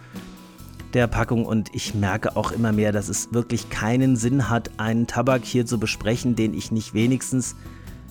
[0.94, 5.08] der Packung und ich merke auch immer mehr, dass es wirklich keinen Sinn hat, einen
[5.08, 7.56] Tabak hier zu besprechen, den ich nicht wenigstens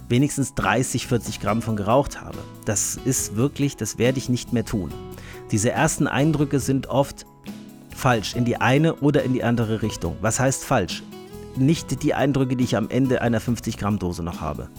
[0.08, 2.38] wenigstens 30, 40 Gramm von geraucht habe.
[2.64, 4.90] Das ist wirklich, das werde ich nicht mehr tun.
[5.52, 7.26] Diese ersten Eindrücke sind oft
[8.00, 10.16] falsch in die eine oder in die andere Richtung.
[10.22, 11.02] Was heißt falsch?
[11.56, 14.70] Nicht die Eindrücke, die ich am Ende einer 50 Gramm Dose noch habe.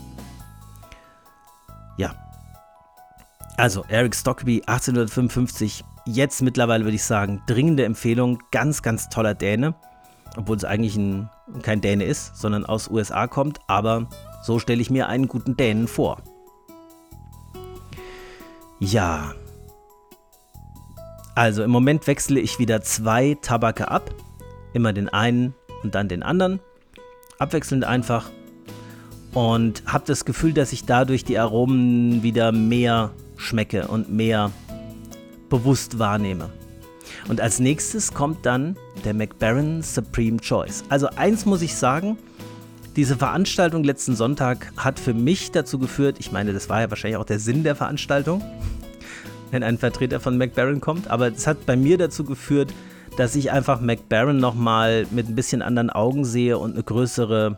[1.97, 2.15] Ja.
[3.57, 9.75] Also Eric Stockby 1855, jetzt mittlerweile würde ich sagen, dringende Empfehlung, ganz, ganz toller Däne,
[10.36, 11.29] obwohl es eigentlich ein,
[11.62, 14.07] kein Däne ist, sondern aus USA kommt, aber
[14.41, 16.17] so stelle ich mir einen guten Dänen vor.
[18.79, 19.34] Ja,
[21.36, 24.13] also im Moment wechsle ich wieder zwei Tabake ab.
[24.74, 26.60] Immer den einen und dann den anderen.
[27.39, 28.30] Abwechselnd einfach.
[29.34, 34.52] Und habe das Gefühl, dass ich dadurch die Aromen wieder mehr schmecke und mehr
[35.50, 36.50] bewusst wahrnehme.
[37.28, 40.84] Und als nächstes kommt dann der McBaron Supreme Choice.
[40.89, 42.17] Also eins muss ich sagen,
[42.96, 47.17] diese Veranstaltung letzten Sonntag hat für mich dazu geführt, ich meine, das war ja wahrscheinlich
[47.17, 48.44] auch der Sinn der Veranstaltung,
[49.52, 52.74] wenn ein Vertreter von McBaron kommt, aber es hat bei mir dazu geführt,
[53.18, 57.58] dass ich einfach McBaron nochmal mit ein bisschen anderen Augen sehe und eine größere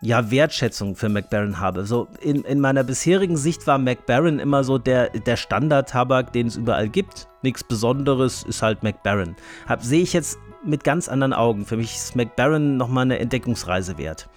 [0.00, 1.84] ja, Wertschätzung für McBaron habe.
[1.84, 6.56] So in, in meiner bisherigen Sicht war McBaron immer so der, der Standard-Tabak, den es
[6.56, 7.28] überall gibt.
[7.42, 9.36] Nichts Besonderes ist halt McBaron.
[9.80, 11.66] Sehe ich jetzt mit ganz anderen Augen.
[11.66, 14.28] Für mich ist McBaron nochmal eine Entdeckungsreise wert.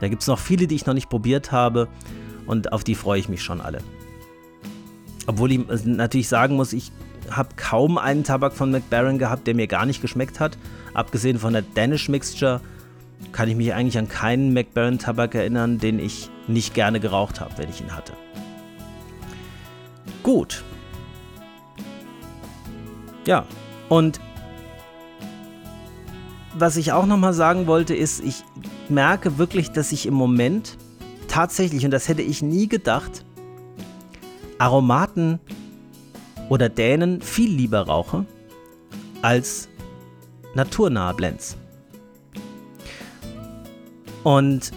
[0.00, 1.88] Da gibt es noch viele, die ich noch nicht probiert habe
[2.46, 3.78] und auf die freue ich mich schon alle.
[5.26, 6.92] Obwohl ich äh, natürlich sagen muss, ich
[7.30, 10.56] habe kaum einen Tabak von McBaron gehabt, der mir gar nicht geschmeckt hat.
[10.94, 12.60] Abgesehen von der Danish Mixture
[13.32, 17.52] kann ich mich eigentlich an keinen McBaron Tabak erinnern, den ich nicht gerne geraucht habe,
[17.56, 18.12] wenn ich ihn hatte.
[20.22, 20.64] Gut.
[23.26, 23.44] Ja,
[23.88, 24.20] und
[26.54, 28.44] was ich auch nochmal sagen wollte, ist, ich
[28.88, 30.78] merke wirklich, dass ich im Moment
[31.28, 33.25] tatsächlich, und das hätte ich nie gedacht,
[34.58, 35.38] Aromaten
[36.48, 38.24] oder Dänen viel lieber rauche
[39.22, 39.68] als
[40.54, 41.56] naturnahe Blends.
[44.22, 44.72] Und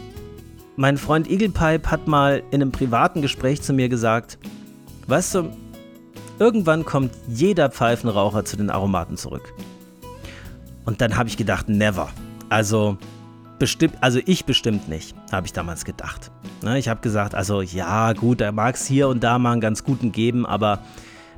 [0.75, 4.37] mein Freund Eaglepipe hat mal in einem privaten Gespräch zu mir gesagt,
[5.07, 5.49] weißt du,
[6.39, 9.53] irgendwann kommt jeder Pfeifenraucher zu den Aromaten zurück.
[10.85, 12.09] Und dann habe ich gedacht, never.
[12.49, 12.97] Also
[13.59, 16.31] bestimmt, also ich bestimmt nicht, habe ich damals gedacht.
[16.63, 19.61] Ne, ich habe gesagt, also ja, gut, da mag es hier und da mal einen
[19.61, 20.79] ganz guten geben, aber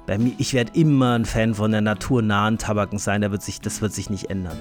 [0.07, 3.62] bei mir, ich werde immer ein Fan von der naturnahen Tabaken sein, da wird sich,
[3.62, 4.57] das wird sich nicht ändern.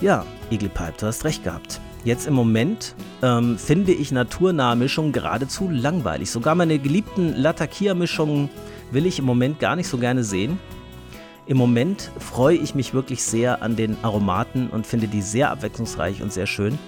[0.00, 1.80] Ja, Eagle Pipe, du hast recht gehabt.
[2.04, 6.30] Jetzt im Moment ähm, finde ich naturnahe Mischungen geradezu langweilig.
[6.30, 8.50] Sogar meine geliebten Latakia-Mischungen
[8.90, 10.58] will ich im Moment gar nicht so gerne sehen.
[11.46, 16.22] Im Moment freue ich mich wirklich sehr an den Aromaten und finde die sehr abwechslungsreich
[16.22, 16.78] und sehr schön.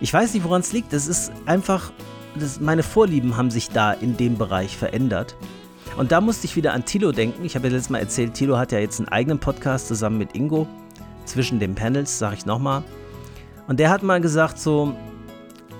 [0.00, 0.92] Ich weiß nicht, woran es liegt.
[0.94, 1.92] Das ist einfach,
[2.36, 5.36] das, meine Vorlieben haben sich da in dem Bereich verändert.
[5.98, 7.44] Und da musste ich wieder an Tilo denken.
[7.44, 10.34] Ich habe ja letztes Mal erzählt, Tilo hat ja jetzt einen eigenen Podcast zusammen mit
[10.34, 10.66] Ingo.
[11.26, 12.82] Zwischen den Panels, sage ich nochmal.
[13.66, 14.94] Und der hat mal gesagt, so,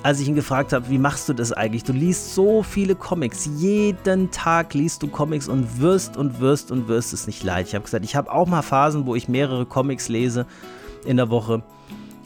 [0.03, 1.83] als ich ihn gefragt habe, wie machst du das eigentlich?
[1.83, 3.49] Du liest so viele Comics.
[3.57, 7.67] Jeden Tag liest du Comics und wirst und wirst und wirst es nicht leid.
[7.67, 10.47] Ich habe gesagt, ich habe auch mal Phasen, wo ich mehrere Comics lese
[11.05, 11.63] in der Woche.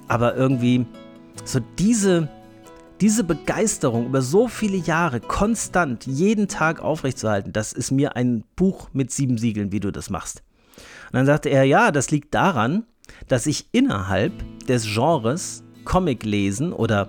[0.06, 0.85] Aber irgendwie
[1.44, 2.28] so diese,
[3.00, 8.90] diese Begeisterung über so viele Jahre konstant jeden Tag aufrechtzuerhalten, das ist mir ein Buch
[8.92, 10.42] mit sieben Siegeln, wie du das machst.
[11.06, 12.85] Und dann sagte er, ja, das liegt daran,
[13.28, 14.32] dass ich innerhalb
[14.66, 17.08] des Genres Comic lesen oder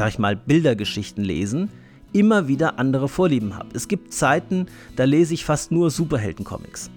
[0.00, 1.68] sag ich mal, Bildergeschichten lesen,
[2.14, 3.68] immer wieder andere Vorlieben habe.
[3.74, 4.64] Es gibt Zeiten,
[4.96, 6.90] da lese ich fast nur Superhelden-Comics.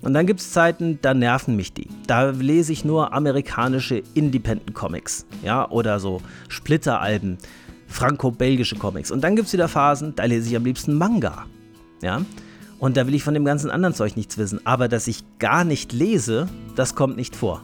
[0.00, 1.86] Und dann gibt es Zeiten, da nerven mich die.
[2.08, 7.38] Da lese ich nur amerikanische Independent Comics, ja, oder so Splitteralben,
[7.86, 9.12] franco-belgische Comics.
[9.12, 11.46] Und dann gibt es wieder Phasen, da lese ich am liebsten Manga,
[12.02, 12.22] ja.
[12.80, 14.58] Und da will ich von dem ganzen anderen Zeug nichts wissen.
[14.66, 17.62] Aber dass ich gar nicht lese, das kommt nicht vor.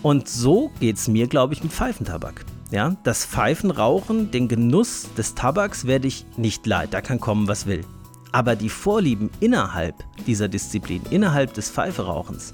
[0.00, 2.46] Und so geht es mir, glaube ich, mit Pfeifentabak.
[2.70, 7.66] Ja, das Pfeifenrauchen, den Genuss des Tabaks werde ich nicht leid, da kann kommen, was
[7.66, 7.84] will.
[8.32, 9.94] Aber die Vorlieben innerhalb
[10.26, 12.52] dieser Disziplin, innerhalb des Pfeiferauchens,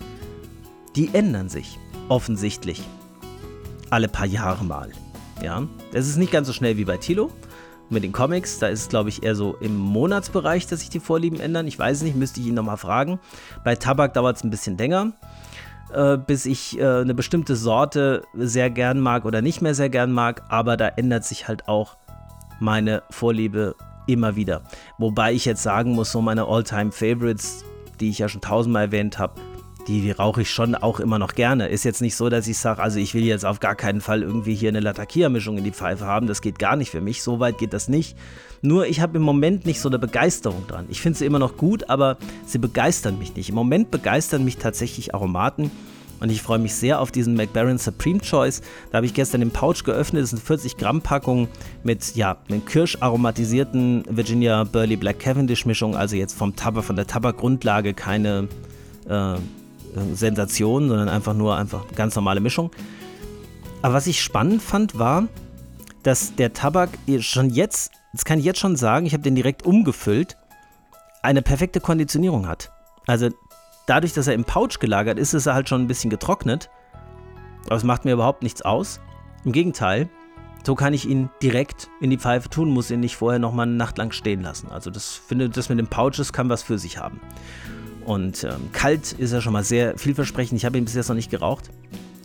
[0.96, 2.82] die ändern sich offensichtlich
[3.88, 4.90] alle paar Jahre mal.
[5.42, 7.30] Ja, das ist nicht ganz so schnell wie bei Tilo
[7.88, 8.58] mit den Comics.
[8.58, 11.66] Da ist es, glaube ich, eher so im Monatsbereich, dass sich die Vorlieben ändern.
[11.66, 13.18] Ich weiß nicht, müsste ich ihn nochmal fragen.
[13.64, 15.12] Bei Tabak dauert es ein bisschen länger
[15.94, 20.12] äh, bis ich äh, eine bestimmte Sorte sehr gern mag oder nicht mehr sehr gern
[20.12, 21.96] mag, aber da ändert sich halt auch
[22.60, 23.74] meine Vorliebe
[24.06, 24.62] immer wieder.
[24.98, 27.64] Wobei ich jetzt sagen muss, so meine All-Time Favorites,
[28.00, 29.34] die ich ja schon tausendmal erwähnt habe,
[29.88, 31.68] die, die rauche ich schon auch immer noch gerne.
[31.68, 34.22] Ist jetzt nicht so, dass ich sage, also ich will jetzt auf gar keinen Fall
[34.22, 36.26] irgendwie hier eine Latakia-Mischung in die Pfeife haben.
[36.26, 37.22] Das geht gar nicht für mich.
[37.22, 38.16] So weit geht das nicht.
[38.62, 40.86] Nur ich habe im Moment nicht so eine Begeisterung dran.
[40.88, 43.48] Ich finde sie immer noch gut, aber sie begeistern mich nicht.
[43.48, 45.70] Im Moment begeistern mich tatsächlich Aromaten.
[46.20, 48.62] Und ich freue mich sehr auf diesen McBaron Supreme Choice.
[48.92, 50.22] Da habe ich gestern den Pouch geöffnet.
[50.22, 51.48] Das ist eine 40 Gramm Packung
[51.82, 55.96] mit, ja, mit Kirsch aromatisierten Virginia Burley Black Cavendish Mischung.
[55.96, 58.46] Also jetzt vom Tabak, von der Tabakgrundlage keine
[59.08, 59.34] äh,
[60.14, 62.70] Sensation, sondern einfach nur einfach ganz normale Mischung.
[63.82, 65.26] Aber was ich spannend fand, war,
[66.04, 69.64] dass der Tabak schon jetzt, das kann ich jetzt schon sagen, ich habe den direkt
[69.64, 70.36] umgefüllt,
[71.22, 72.72] eine perfekte Konditionierung hat.
[73.06, 73.30] Also
[73.86, 76.68] dadurch, dass er im Pouch gelagert ist, ist er halt schon ein bisschen getrocknet.
[77.66, 79.00] Aber es macht mir überhaupt nichts aus.
[79.44, 80.08] Im Gegenteil,
[80.64, 83.76] so kann ich ihn direkt in die Pfeife tun, muss ihn nicht vorher nochmal eine
[83.76, 84.68] Nacht lang stehen lassen.
[84.70, 87.20] Also das finde das mit den Pouches kann was für sich haben.
[88.04, 90.58] Und ähm, kalt ist er schon mal sehr vielversprechend.
[90.58, 91.70] Ich habe ihn bis jetzt noch nicht geraucht.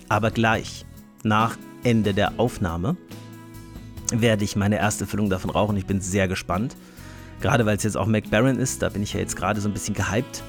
[0.09, 0.85] Aber gleich
[1.23, 2.97] nach Ende der Aufnahme
[4.11, 5.77] werde ich meine erste Füllung davon rauchen.
[5.77, 6.75] Ich bin sehr gespannt.
[7.41, 9.73] Gerade weil es jetzt auch McBaron ist, da bin ich ja jetzt gerade so ein
[9.73, 10.43] bisschen gehypt.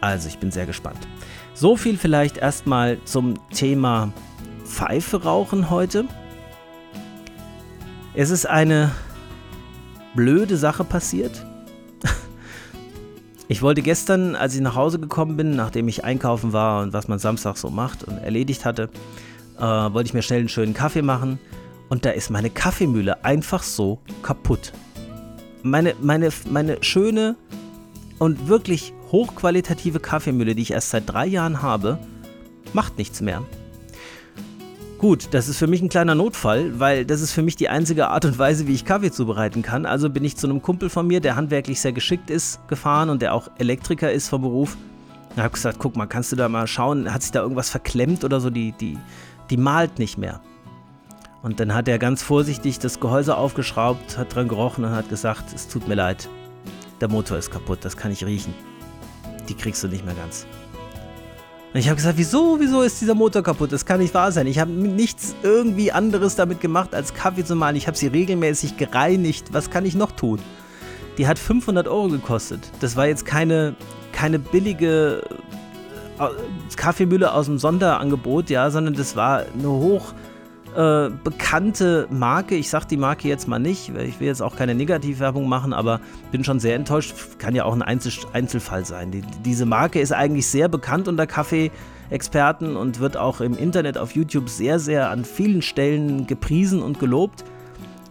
[0.00, 1.06] Also ich bin sehr gespannt.
[1.54, 4.12] So viel vielleicht erstmal zum Thema
[4.64, 6.04] Pfeife rauchen heute.
[8.14, 8.90] Es ist eine
[10.14, 11.44] blöde Sache passiert.
[13.50, 17.08] Ich wollte gestern, als ich nach Hause gekommen bin, nachdem ich einkaufen war und was
[17.08, 18.90] man Samstag so macht und erledigt hatte,
[19.56, 21.38] äh, wollte ich mir schnell einen schönen Kaffee machen
[21.88, 24.72] und da ist meine Kaffeemühle einfach so kaputt.
[25.62, 27.36] Meine, meine, meine schöne
[28.18, 31.98] und wirklich hochqualitative Kaffeemühle, die ich erst seit drei Jahren habe,
[32.72, 33.42] macht nichts mehr.
[34.98, 38.08] Gut, das ist für mich ein kleiner Notfall, weil das ist für mich die einzige
[38.08, 39.86] Art und Weise, wie ich Kaffee zubereiten kann.
[39.86, 43.22] Also bin ich zu einem Kumpel von mir, der handwerklich sehr geschickt ist, gefahren und
[43.22, 44.76] der auch Elektriker ist vom Beruf
[45.36, 48.24] Ich habe gesagt, guck mal, kannst du da mal schauen, hat sich da irgendwas verklemmt
[48.24, 48.98] oder so, die, die,
[49.50, 50.40] die malt nicht mehr.
[51.48, 55.44] Und dann hat er ganz vorsichtig das Gehäuse aufgeschraubt, hat dran gerochen und hat gesagt,
[55.54, 56.28] es tut mir leid,
[57.00, 58.52] der Motor ist kaputt, das kann ich riechen.
[59.48, 60.44] Die kriegst du nicht mehr ganz.
[61.72, 63.72] Und ich habe gesagt, wieso, wieso ist dieser Motor kaputt?
[63.72, 64.46] Das kann nicht wahr sein.
[64.46, 67.76] Ich habe nichts irgendwie anderes damit gemacht, als Kaffee zu malen.
[67.76, 69.46] Ich habe sie regelmäßig gereinigt.
[69.52, 70.40] Was kann ich noch tun?
[71.16, 72.60] Die hat 500 Euro gekostet.
[72.80, 73.74] Das war jetzt keine,
[74.12, 75.22] keine billige
[76.18, 76.28] äh,
[76.76, 80.12] Kaffeemühle aus dem Sonderangebot, ja, sondern das war eine hoch
[80.76, 82.54] äh, bekannte Marke.
[82.54, 85.72] Ich sage die Marke jetzt mal nicht, weil ich will jetzt auch keine Negativwerbung machen,
[85.72, 86.00] aber
[86.30, 87.14] bin schon sehr enttäuscht.
[87.38, 89.10] Kann ja auch ein Einzel Einzelfall sein.
[89.10, 94.12] Die, diese Marke ist eigentlich sehr bekannt unter Kaffee-Experten und wird auch im Internet auf
[94.12, 97.44] YouTube sehr, sehr an vielen Stellen gepriesen und gelobt.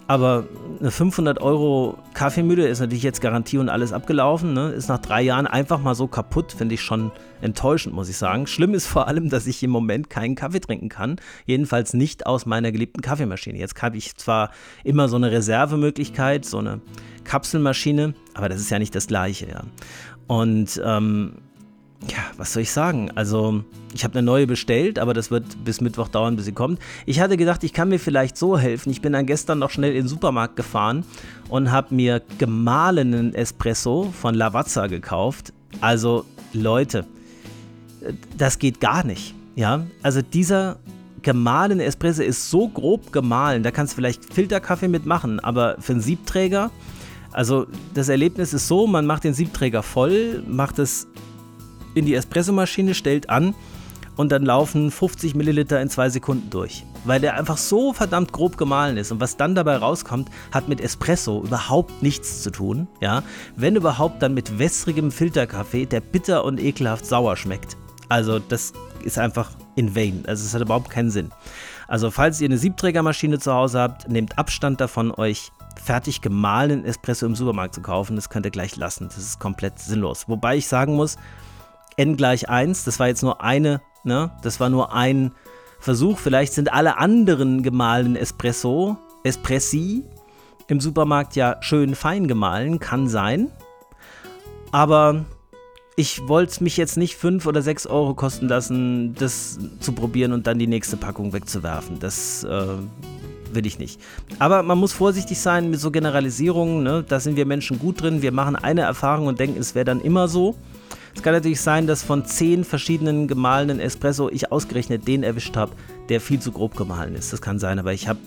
[0.08, 0.48] Aber
[0.80, 4.54] eine 500 Euro Kaffeemühle ist natürlich jetzt Garantie und alles abgelaufen.
[4.54, 4.70] Ne?
[4.70, 8.48] Ist nach drei Jahren einfach mal so kaputt, finde ich schon enttäuschend, muss ich sagen.
[8.48, 11.18] Schlimm ist vor allem, dass ich im Moment keinen Kaffee trinken kann.
[11.46, 13.58] Jedenfalls nicht aus meiner geliebten Kaffeemaschine.
[13.58, 14.52] Jetzt habe ich zwar
[14.86, 16.80] immer so eine Reservemöglichkeit, so eine
[17.26, 19.64] Kapselmaschine, aber das ist ja nicht das Gleiche, ja.
[20.28, 21.34] Und ähm,
[22.08, 23.12] ja, was soll ich sagen?
[23.16, 26.80] Also, ich habe eine neue bestellt, aber das wird bis Mittwoch dauern, bis sie kommt.
[27.06, 28.92] Ich hatte gedacht, ich kann mir vielleicht so helfen.
[28.92, 31.04] Ich bin dann gestern noch schnell in den Supermarkt gefahren
[31.50, 35.54] und habe mir gemahlenen Espresso von Lavazza gekauft.
[35.82, 37.06] Also, Leute,
[38.38, 39.34] das geht gar nicht.
[39.56, 40.78] Ja, also dieser
[41.24, 46.02] gemahlene Espresso ist so grob gemahlen, da kannst du vielleicht Filterkaffee mitmachen, aber für einen
[46.02, 46.70] Siebträger,
[47.32, 51.08] also das Erlebnis ist so, man macht den Siebträger voll, macht es
[51.98, 53.54] in die Espressomaschine, stellt an
[54.18, 56.84] und dann laufen 50 Milliliter in zwei Sekunden durch.
[57.06, 59.12] Weil der einfach so verdammt grob gemahlen ist.
[59.12, 62.88] Und was dann dabei rauskommt, hat mit Espresso überhaupt nichts zu tun.
[63.00, 63.24] Ja?
[63.56, 67.78] Wenn überhaupt, dann mit wässrigem Filterkaffee, der bitter und ekelhaft sauer schmeckt.
[68.10, 68.74] Also das
[69.04, 70.24] ist einfach in vain.
[70.28, 71.32] Also es hat überhaupt keinen Sinn.
[71.88, 77.26] Also falls ihr eine Siebträgermaschine zu Hause habt, nehmt Abstand davon, euch fertig gemahlenen Espresso
[77.26, 78.16] im Supermarkt zu kaufen.
[78.16, 79.08] Das könnt ihr gleich lassen.
[79.08, 80.28] Das ist komplett sinnlos.
[80.28, 81.18] Wobei ich sagen muss,
[81.98, 84.32] n gleich 1, das war jetzt nur eine, ne?
[84.44, 85.32] Das war nur ein
[85.80, 86.18] Versuch.
[86.18, 90.04] Vielleicht sind alle anderen gemahlenen Espresso, Espressi
[90.68, 93.52] im Supermarkt ja schön fein gemahlen, kann sein.
[94.72, 95.26] Aber
[95.96, 100.34] ich wollte es mich jetzt nicht 5 oder 6 Euro kosten lassen, das zu probieren
[100.34, 102.00] und dann die nächste Packung wegzuwerfen.
[102.00, 102.66] Das äh,
[103.52, 104.00] will ich nicht.
[104.40, 106.84] Aber man muss vorsichtig sein mit so Generalisierungen.
[106.84, 107.04] Ne?
[107.08, 108.22] Da sind wir Menschen gut drin.
[108.22, 110.56] Wir machen eine Erfahrung und denken, es wäre dann immer so.
[111.18, 115.72] Es kann natürlich sein, dass von zehn verschiedenen gemahlenen Espresso ich ausgerechnet den erwischt habe,
[116.10, 117.34] der viel zu grob gemahlen ist.
[117.34, 118.18] Das kann sein, aber ich, hab,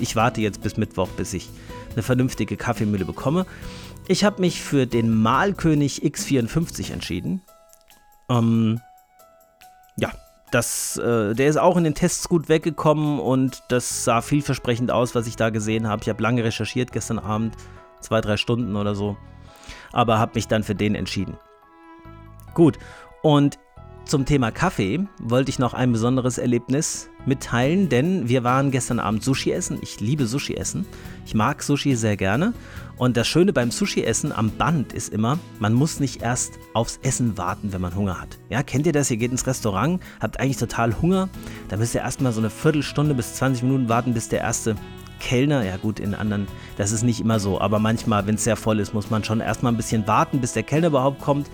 [0.00, 1.50] ich warte jetzt bis Mittwoch, bis ich
[1.92, 3.44] eine vernünftige Kaffeemühle bekomme.
[4.08, 7.42] Ich habe mich für den Mahlkönig X54 entschieden.
[8.30, 8.80] Ähm,
[9.98, 10.10] ja,
[10.50, 15.14] das, äh, der ist auch in den Tests gut weggekommen und das sah vielversprechend aus,
[15.14, 16.00] was ich da gesehen habe.
[16.02, 17.56] Ich habe lange recherchiert gestern Abend,
[18.00, 19.18] zwei, drei Stunden oder so,
[19.92, 21.36] aber habe mich dann für den entschieden.
[22.58, 22.76] Gut,
[23.22, 23.56] und
[24.04, 29.22] zum Thema Kaffee wollte ich noch ein besonderes Erlebnis mitteilen, denn wir waren gestern Abend
[29.22, 29.78] Sushi essen.
[29.80, 30.84] Ich liebe Sushi essen.
[31.24, 32.54] Ich mag Sushi sehr gerne.
[32.96, 36.98] Und das Schöne beim Sushi essen am Band ist immer, man muss nicht erst aufs
[37.04, 38.40] Essen warten, wenn man Hunger hat.
[38.48, 39.08] Ja, kennt ihr das?
[39.08, 41.28] Ihr geht ins Restaurant, habt eigentlich total Hunger,
[41.68, 44.74] dann müsst ihr erstmal so eine Viertelstunde bis 20 Minuten warten, bis der erste
[45.20, 48.56] Kellner, ja gut, in anderen, das ist nicht immer so, aber manchmal, wenn es sehr
[48.56, 51.48] voll ist, muss man schon erstmal ein bisschen warten, bis der Kellner überhaupt kommt.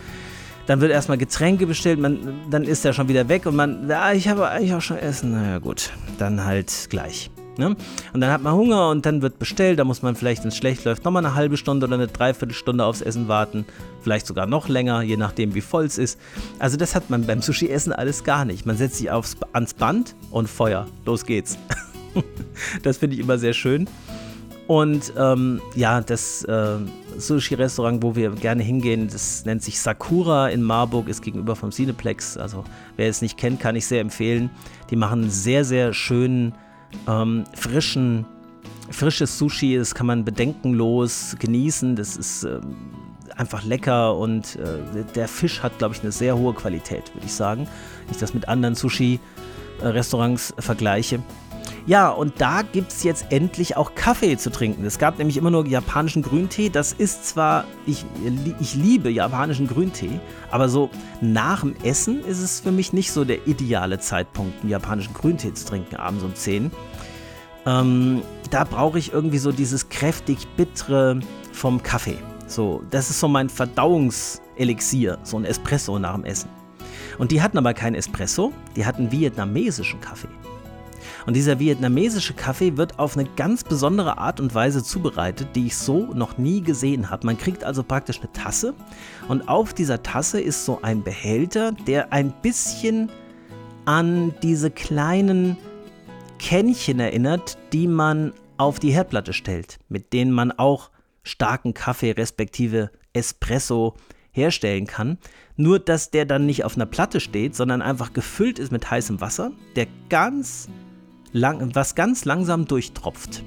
[0.67, 2.19] Dann wird erstmal Getränke bestellt, man,
[2.51, 5.33] dann ist er schon wieder weg und man, ja, ich habe eigentlich auch schon Essen.
[5.33, 7.31] Naja, gut, dann halt gleich.
[7.57, 7.77] Ne?
[8.12, 9.79] Und dann hat man Hunger und dann wird bestellt.
[9.79, 12.85] Da muss man vielleicht, wenn es schlecht läuft, nochmal eine halbe Stunde oder eine Dreiviertelstunde
[12.85, 13.65] aufs Essen warten.
[14.01, 16.19] Vielleicht sogar noch länger, je nachdem, wie voll es ist.
[16.59, 18.67] Also, das hat man beim Sushi-Essen alles gar nicht.
[18.67, 20.87] Man setzt sich aufs, ans Band und Feuer.
[21.05, 21.59] Los geht's.
[22.83, 23.89] das finde ich immer sehr schön.
[24.67, 26.79] Und ähm, ja, das äh,
[27.19, 32.39] Sushi-Restaurant, wo wir gerne hingehen, das nennt sich Sakura in Marburg, ist gegenüber vom Cineplex.
[32.39, 32.65] Also
[32.97, 34.51] wer es nicht kennt, kann ich sehr empfehlen.
[34.91, 36.55] Die machen sehr, sehr schönen,
[37.07, 38.25] ähm, frischen,
[38.91, 39.77] frisches Sushi.
[39.77, 41.95] Das kann man bedenkenlos genießen.
[41.95, 42.61] Das ist äh,
[43.37, 47.35] einfach lecker und äh, der Fisch hat, glaube ich, eine sehr hohe Qualität, würde ich
[47.35, 47.69] sagen.
[48.07, 51.21] Wenn ich das mit anderen Sushi-Restaurants vergleiche.
[51.87, 54.87] Ja, und da gibt es jetzt endlich auch Kaffee zu trinken.
[54.87, 56.70] Es gab nämlich immer nur japanischen Grüntee.
[56.70, 58.07] Das ist zwar, ich,
[58.59, 60.18] ich liebe japanischen Grüntee,
[60.51, 60.89] aber so
[61.20, 65.53] nach dem Essen ist es für mich nicht so der ideale Zeitpunkt, einen japanischen Grüntee
[65.53, 66.70] zu trinken, abends um 10.
[67.66, 71.20] Ähm, da brauche ich irgendwie so dieses kräftig bittere
[71.53, 72.18] vom Kaffee.
[72.47, 76.49] So, das ist so mein Verdauungselixier, so ein Espresso nach dem Essen.
[77.18, 80.28] Und die hatten aber keinen Espresso, die hatten vietnamesischen Kaffee.
[81.27, 85.77] Und dieser vietnamesische Kaffee wird auf eine ganz besondere Art und Weise zubereitet, die ich
[85.77, 87.27] so noch nie gesehen habe.
[87.27, 88.75] Man kriegt also praktisch eine Tasse
[89.29, 93.11] und auf dieser Tasse ist so ein Behälter, der ein bisschen
[93.87, 95.57] an diese kleinen
[96.39, 100.91] Kännchen erinnert, die man auf die Herdplatte stellt, mit denen man auch
[101.22, 103.95] starken Kaffee respektive Espresso
[104.31, 105.18] herstellen kann.
[105.57, 109.20] Nur, dass der dann nicht auf einer Platte steht, sondern einfach gefüllt ist mit heißem
[109.20, 110.68] Wasser, der ganz
[111.35, 113.43] lang, was ganz langsam durchtropft.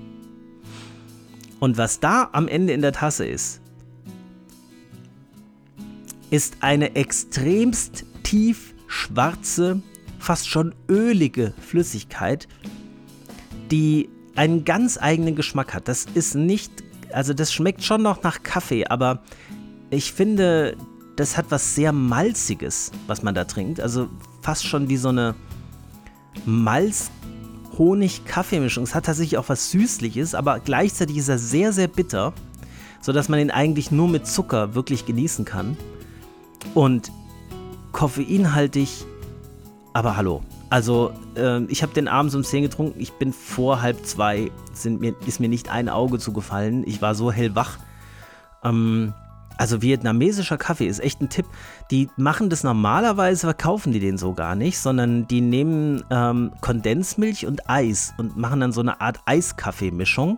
[1.60, 3.62] Und was da am Ende in der Tasse ist,
[6.30, 9.82] ist eine extremst tief schwarze,
[10.20, 12.48] fast schon ölige Flüssigkeit,
[13.72, 15.88] die einen ganz eigenen Geschmack hat.
[15.88, 16.72] Das ist nicht,
[17.12, 19.24] also das schmeckt schon noch nach Kaffee, aber
[19.90, 20.76] ich finde,
[21.16, 23.80] das hat was sehr Malziges, was man da trinkt.
[23.80, 24.10] Also
[24.42, 25.34] fast schon wie so eine
[27.78, 28.84] Malz-Honig-Kaffeemischung.
[28.84, 32.34] Es hat tatsächlich auch was Süßliches, aber gleichzeitig ist er sehr, sehr bitter,
[33.02, 35.78] sodass man ihn eigentlich nur mit Zucker wirklich genießen kann.
[36.74, 37.12] Und
[37.92, 38.90] koffeinhaltig,
[39.94, 40.44] aber hallo.
[40.70, 43.00] Also, äh, ich habe den abends um 10 getrunken.
[43.00, 46.84] Ich bin vor halb zwei, sind mir, ist mir nicht ein Auge zugefallen.
[46.86, 47.78] Ich war so hellwach.
[48.64, 49.14] Ähm,
[49.58, 51.48] also vietnamesischer Kaffee ist echt ein Tipp.
[51.90, 57.46] Die machen das normalerweise, verkaufen die den so gar nicht, sondern die nehmen ähm, Kondensmilch
[57.48, 60.38] und Eis und machen dann so eine Art Eiskaffeemischung,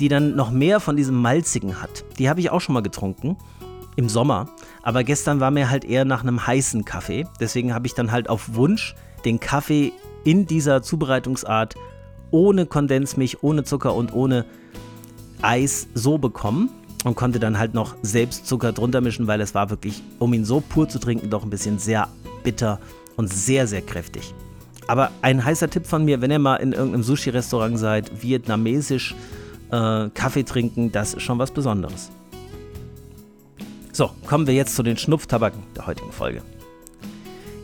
[0.00, 2.04] die dann noch mehr von diesem Malzigen hat.
[2.18, 3.36] Die habe ich auch schon mal getrunken
[3.96, 4.48] im Sommer,
[4.82, 7.26] aber gestern war mir halt eher nach einem heißen Kaffee.
[7.38, 8.94] Deswegen habe ich dann halt auf Wunsch
[9.24, 9.92] den Kaffee
[10.24, 11.74] in dieser Zubereitungsart
[12.30, 14.46] ohne Kondensmilch, ohne Zucker und ohne
[15.42, 16.70] Eis so bekommen
[17.04, 20.44] und konnte dann halt noch selbst Zucker drunter mischen, weil es war wirklich, um ihn
[20.44, 22.08] so pur zu trinken, doch ein bisschen sehr
[22.42, 22.80] bitter
[23.16, 24.34] und sehr, sehr kräftig.
[24.86, 29.14] Aber ein heißer Tipp von mir, wenn ihr mal in irgendeinem Sushi-Restaurant seid, vietnamesisch
[29.70, 32.10] äh, Kaffee trinken, das ist schon was Besonderes.
[33.92, 36.42] So, kommen wir jetzt zu den Schnupftabaken der heutigen Folge.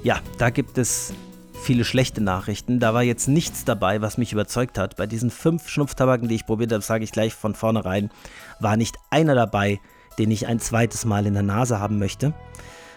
[0.02, 1.12] Ja, da gibt es
[1.60, 2.80] viele schlechte Nachrichten.
[2.80, 4.96] Da war jetzt nichts dabei, was mich überzeugt hat.
[4.96, 8.10] Bei diesen fünf Schnupftabaken, die ich probiert habe, sage ich gleich von vornherein,
[8.58, 9.80] war nicht einer dabei,
[10.18, 12.34] den ich ein zweites Mal in der Nase haben möchte.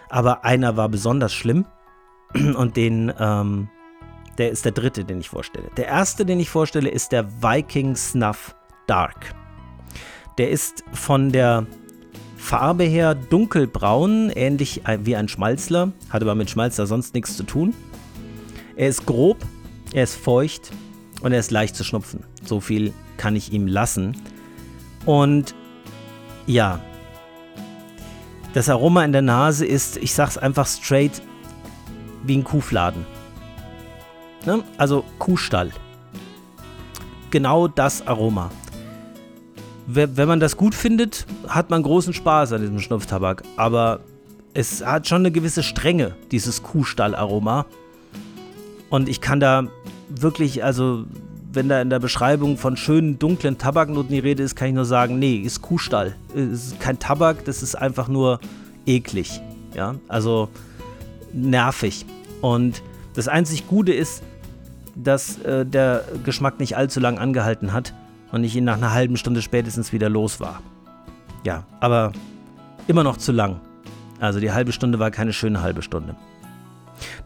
[0.08, 1.66] Aber einer war besonders schlimm
[2.34, 3.68] und den, ähm,
[4.38, 5.70] der ist der dritte, den ich vorstelle.
[5.76, 8.54] Der erste, den ich vorstelle, ist der Viking Snuff
[8.86, 9.34] Dark.
[10.38, 11.66] Der ist von der
[12.36, 17.72] Farbe her dunkelbraun, ähnlich wie ein Schmalzler, hat aber mit Schmalzler sonst nichts zu tun.
[18.76, 19.44] Er ist grob,
[19.92, 20.72] er ist feucht
[21.22, 22.24] und er ist leicht zu schnupfen.
[22.44, 24.16] So viel kann ich ihm lassen.
[25.06, 25.54] Und
[26.46, 26.80] ja,
[28.52, 31.22] das Aroma in der Nase ist, ich sag's einfach straight,
[32.24, 33.06] wie ein Kuhfladen.
[34.46, 34.62] Ne?
[34.78, 35.70] Also Kuhstall.
[37.30, 38.50] Genau das Aroma.
[39.86, 43.42] Wenn man das gut findet, hat man großen Spaß an diesem Schnupftabak.
[43.56, 44.00] Aber
[44.54, 47.66] es hat schon eine gewisse Strenge, dieses Kuhstall-Aroma.
[48.94, 49.66] Und ich kann da
[50.08, 51.04] wirklich, also
[51.52, 54.84] wenn da in der Beschreibung von schönen dunklen Tabaknoten die Rede ist, kann ich nur
[54.84, 56.14] sagen, nee, ist Kuhstall.
[56.32, 58.38] Ist kein Tabak, das ist einfach nur
[58.86, 59.40] eklig.
[59.74, 60.48] Ja, also
[61.32, 62.06] nervig.
[62.40, 62.82] Und
[63.16, 64.22] das einzig Gute ist,
[64.94, 67.94] dass äh, der Geschmack nicht allzu lang angehalten hat
[68.30, 70.62] und ich ihn nach einer halben Stunde spätestens wieder los war.
[71.42, 72.12] Ja, aber
[72.86, 73.60] immer noch zu lang.
[74.20, 76.14] Also die halbe Stunde war keine schöne halbe Stunde.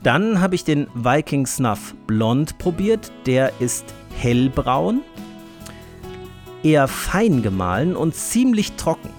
[0.03, 3.13] Dann habe ich den Viking Snuff Blond probiert.
[3.27, 3.85] Der ist
[4.17, 5.03] hellbraun,
[6.63, 9.11] eher fein gemahlen und ziemlich trocken.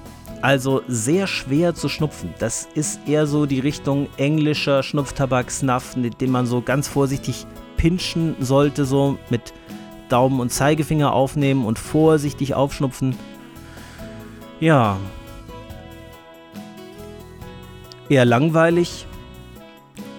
[0.42, 2.34] Also sehr schwer zu schnupfen.
[2.40, 7.46] Das ist eher so die Richtung englischer Schnupftabak Snuff, den man so ganz vorsichtig
[7.76, 9.54] pinchen sollte, so mit
[10.08, 13.16] Daumen und Zeigefinger aufnehmen und vorsichtig aufschnupfen.
[14.60, 14.98] Ja.
[18.08, 19.06] Eher langweilig,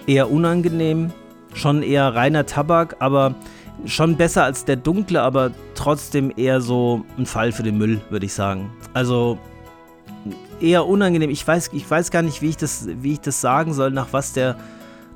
[0.07, 1.11] eher unangenehm,
[1.53, 3.35] schon eher reiner Tabak, aber
[3.85, 8.25] schon besser als der dunkle, aber trotzdem eher so ein Fall für den Müll, würde
[8.25, 8.69] ich sagen.
[8.93, 9.37] Also
[10.59, 11.29] eher unangenehm.
[11.29, 14.07] Ich weiß, ich weiß gar nicht, wie ich das, wie ich das sagen soll, nach
[14.11, 14.55] was der,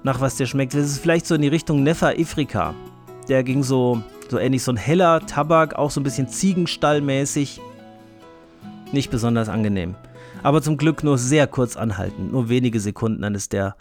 [0.04, 0.74] nach was der schmeckt.
[0.74, 2.74] Das ist vielleicht so in die Richtung Nefa Ifrika.
[3.28, 7.62] Der ging so, so ähnlich, so ein heller Tabak, auch so ein bisschen Ziegenstallmäßig.
[8.92, 9.96] Nicht besonders angenehm.
[10.44, 12.32] Aber zum Glück nur sehr kurz anhalten.
[12.32, 13.76] Nur wenige Sekunden, dann ist der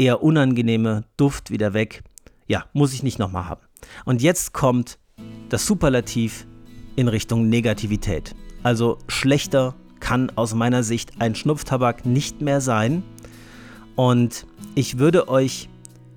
[0.00, 2.02] eher unangenehme Duft wieder weg.
[2.48, 3.60] Ja, muss ich nicht nochmal haben.
[4.06, 4.98] Und jetzt kommt
[5.50, 6.46] das Superlativ
[6.96, 8.34] in Richtung Negativität.
[8.62, 13.02] Also schlechter kann aus meiner Sicht ein Schnupftabak nicht mehr sein.
[13.94, 15.68] Und ich würde euch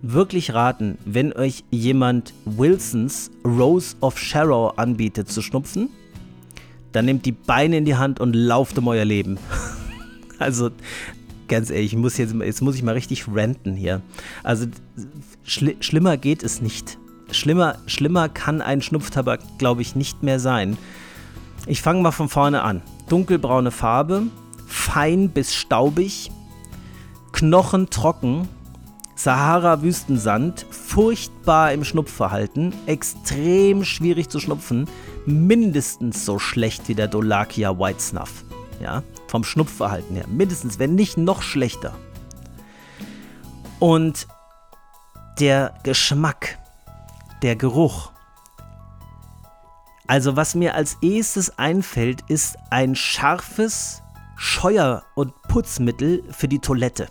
[0.01, 5.89] wirklich raten, wenn euch jemand Wilsons Rose of Shadow anbietet zu schnupfen,
[6.93, 9.37] dann nehmt die Beine in die Hand und lauft um euer Leben.
[10.39, 10.69] also
[11.53, 14.01] ganz ehrlich, ich muss jetzt, jetzt muss ich mal richtig ranten hier.
[14.43, 14.65] Also
[15.43, 16.97] schli schlimmer geht es nicht.
[17.31, 20.77] Schlimmer, schlimmer kann ein Schnupftabak, glaube ich, nicht mehr sein.
[21.65, 22.81] Ich fange mal von vorne an.
[23.09, 24.23] Dunkelbraune Farbe,
[24.67, 26.31] fein bis staubig,
[27.31, 28.47] knochentrocken,
[29.15, 34.87] Sahara-Wüstensand, furchtbar im Schnupfverhalten, extrem schwierig zu schnupfen,
[35.25, 38.43] mindestens so schlecht wie der Dolakia White Snuff.
[38.83, 40.27] Ja, vom Schnupfverhalten her.
[40.27, 41.95] Mindestens, wenn nicht noch schlechter.
[43.79, 44.27] Und
[45.39, 46.59] der Geschmack,
[47.41, 48.11] der Geruch.
[50.05, 54.03] Also was mir als erstes einfällt, ist ein scharfes
[54.35, 57.07] Scheuer- und Putzmittel für die Toilette.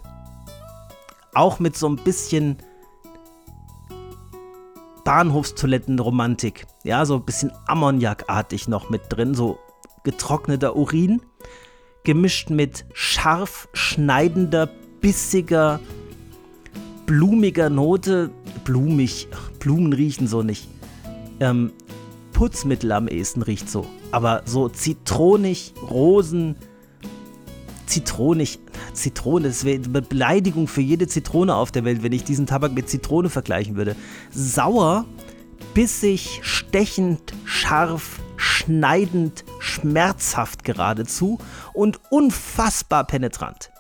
[1.33, 2.59] Auch mit so ein bisschen
[5.05, 6.67] Bahnhofstoilettenromantik.
[6.85, 9.59] Ja, so ein bisschen Ammoniakartig noch mit drin, so
[10.05, 11.23] getrockneter Urin,
[12.05, 14.69] gemischt mit scharf schneidender,
[15.01, 15.81] bissiger,
[17.07, 18.31] blumiger Note.
[18.65, 19.29] Blumig,
[19.59, 20.69] Blumen riechen so nicht.
[21.41, 21.73] Ähm,
[22.33, 23.87] Putzmittel am ehesten riecht so.
[24.13, 26.57] Aber so zitronig, Rosen,
[27.87, 28.59] zitronig,
[28.95, 32.73] Zitrone, das wäre eine Beleidigung für jede Zitrone auf der Welt, wenn ich diesen Tabak
[32.73, 33.97] mit Zitrone vergleichen würde.
[34.31, 35.07] Sauer,
[35.75, 41.39] bissig, stechend, scharf, schneidend, schmerzhaft geradezu
[41.73, 43.73] und unfassbar penetrant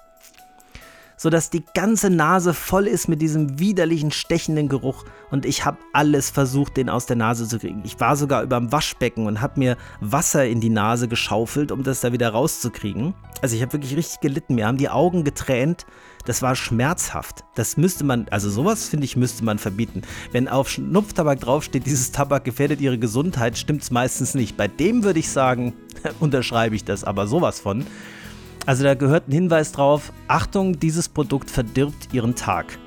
[1.22, 6.30] sodass die ganze Nase voll ist mit diesem widerlichen, stechenden Geruch und ich habe alles
[6.30, 7.80] versucht, den aus der Nase zu kriegen.
[7.84, 11.84] Ich war sogar über dem Waschbecken und habe mir Wasser in die Nase geschaufelt, um
[11.84, 13.14] das da wieder rauszukriegen.
[13.40, 14.56] Also ich habe wirklich richtig gelitten.
[14.56, 15.86] Mir haben die Augen getränt.
[16.24, 17.44] Das war schmerzhaft.
[17.54, 20.02] Das müsste man, also sowas finde ich, müsste man verbieten.
[20.30, 24.56] Wenn auf Schnupftabak draufsteht, dieses Tabak gefährdet ihre Gesundheit, stimmt es meistens nicht.
[24.56, 25.72] Bei dem würde ich sagen,
[26.20, 27.84] unterschreibe ich das aber sowas von.
[28.64, 32.78] Also da gehört ein Hinweis drauf, Achtung, dieses Produkt verdirbt Ihren Tag.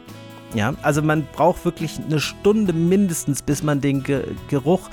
[0.53, 4.89] Ja, also man braucht wirklich eine Stunde mindestens, bis man den Ge Geruch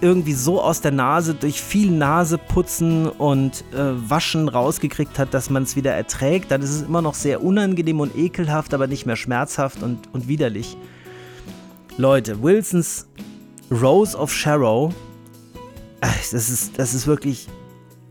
[0.00, 5.64] irgendwie so aus der Nase durch viel Naseputzen und äh, Waschen rausgekriegt hat, dass man
[5.64, 6.50] es wieder erträgt.
[6.50, 10.28] Dann ist es immer noch sehr unangenehm und ekelhaft, aber nicht mehr schmerzhaft und, und
[10.28, 10.76] widerlich.
[11.96, 13.06] Leute, Wilsons
[13.70, 14.92] Rose of Shadow,
[16.00, 17.48] das ist, das ist wirklich,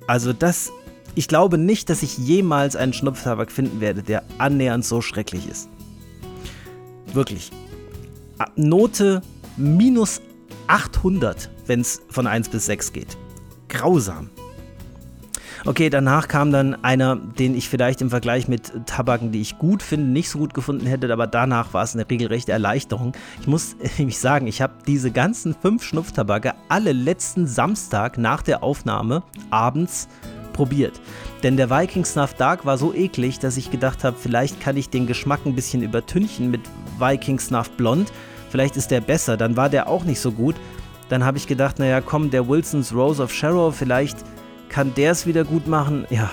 [0.08, 0.72] also das
[1.16, 5.68] ich glaube nicht, dass ich jemals einen Schnupftabak finden werde, der annähernd so schrecklich ist.
[7.14, 7.52] Wirklich.
[8.56, 9.22] Note
[9.58, 10.22] minus
[10.68, 13.18] 800, wenn es von 1 bis 6 geht.
[13.70, 14.30] Grausam.
[15.66, 19.84] Okay, danach kam dann einer, den ich vielleicht im Vergleich mit Tabaken, die ich gut
[19.84, 23.12] finde, nicht so gut gefunden hätte, aber danach war es eine regelrechte Erleichterung.
[23.42, 28.64] Ich muss nämlich sagen, ich habe diese ganzen fünf Schnupftabake alle letzten Samstag nach der
[28.64, 30.08] Aufnahme abends
[30.54, 31.00] probiert.
[31.44, 34.90] Denn der Viking Snuff Dark war so eklig, dass ich gedacht habe, vielleicht kann ich
[34.90, 36.62] den Geschmack ein bisschen übertünchen mit
[37.00, 38.12] Viking Snuff Blond.
[38.50, 39.38] Vielleicht ist der besser.
[39.38, 40.56] Dann war der auch nicht so gut.
[41.10, 44.18] Dann habe ich gedacht, naja, komm, der Wilsons Rose of Shadow, vielleicht
[44.70, 46.06] kann der es wieder gut machen.
[46.10, 46.30] Ja,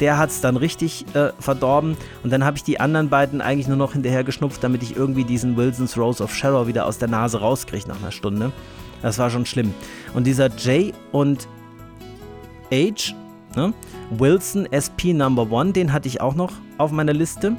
[0.00, 1.96] der hat es dann richtig äh, verdorben.
[2.22, 5.24] Und dann habe ich die anderen beiden eigentlich nur noch hinterher geschnupft, damit ich irgendwie
[5.24, 8.52] diesen Wilsons Rose of Shadow wieder aus der Nase rauskriege nach einer Stunde.
[9.02, 9.72] Das war schon schlimm.
[10.14, 11.46] Und dieser J und
[12.72, 13.14] H
[13.56, 13.72] Ne?
[14.10, 17.56] Wilson SP Number One, den hatte ich auch noch auf meiner Liste.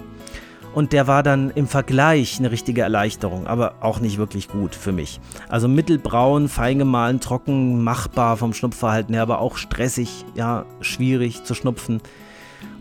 [0.76, 4.92] Und der war dann im Vergleich eine richtige Erleichterung, aber auch nicht wirklich gut für
[4.92, 5.22] mich.
[5.48, 11.54] Also mittelbraun, fein gemahlen, trocken, machbar vom Schnupfverhalten her, aber auch stressig, ja, schwierig zu
[11.54, 12.02] schnupfen.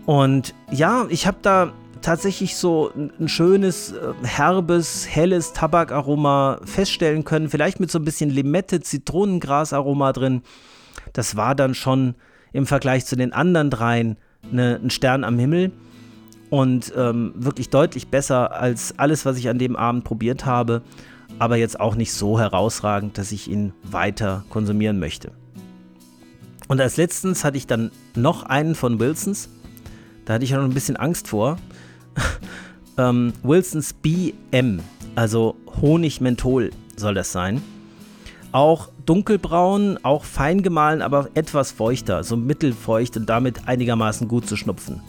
[0.07, 1.73] Und ja, ich habe da
[2.03, 7.49] tatsächlich so ein schönes, äh, herbes, helles Tabakaroma feststellen können.
[7.49, 10.43] Vielleicht mit so ein bisschen Limette, Zitronengrasaroma drin.
[11.13, 12.17] Das war dann schon
[12.53, 14.17] im Vergleich zu den anderen dreien
[14.51, 15.71] eine, ein Stern am Himmel
[16.51, 20.83] und ähm, wirklich deutlich besser als alles, was ich an dem Abend probiert habe,
[21.39, 25.33] aber jetzt auch nicht so herausragend, dass ich ihn weiter konsumieren möchte.
[26.69, 29.49] Und als letztens hatte ich dann noch einen von Wilsons.
[30.25, 31.59] Da hatte ich ja noch ein bisschen Angst vor.
[32.99, 34.81] ähm, Wilsons BM,
[35.15, 37.63] also Honig-Menthol soll das sein.
[38.53, 44.57] Auch dunkelbraun, auch fein gemahlen, aber etwas feuchter, so mittelfeucht und damit einigermaßen gut zu
[44.57, 45.03] schnupfen.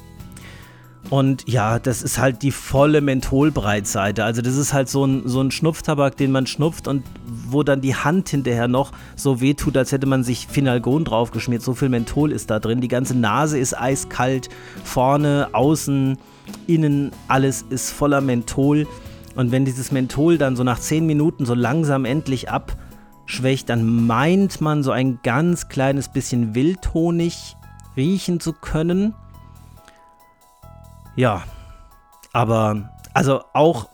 [1.10, 4.24] Und ja, das ist halt die volle Mentholbreitseite.
[4.24, 7.82] Also das ist halt so ein, so ein Schnupftabak, den man schnupft und wo dann
[7.82, 11.62] die Hand hinterher noch so wehtut, als hätte man sich Finalgon draufgeschmiert.
[11.62, 12.82] So viel Menthol ist da drin.
[12.82, 14.50] Die ganze Nase ist eiskalt.
[14.84, 16.18] Vorne, außen,
[16.66, 18.88] innen, alles ist voller Menthol.
[19.36, 24.60] Und wenn dieses Menthol dann so nach 10 Minuten so langsam endlich abschwächt, dann meint
[24.60, 27.56] man so ein ganz kleines bisschen Wildhonig
[27.96, 29.14] riechen zu können.
[31.16, 31.44] Ja,
[32.34, 33.90] aber also auch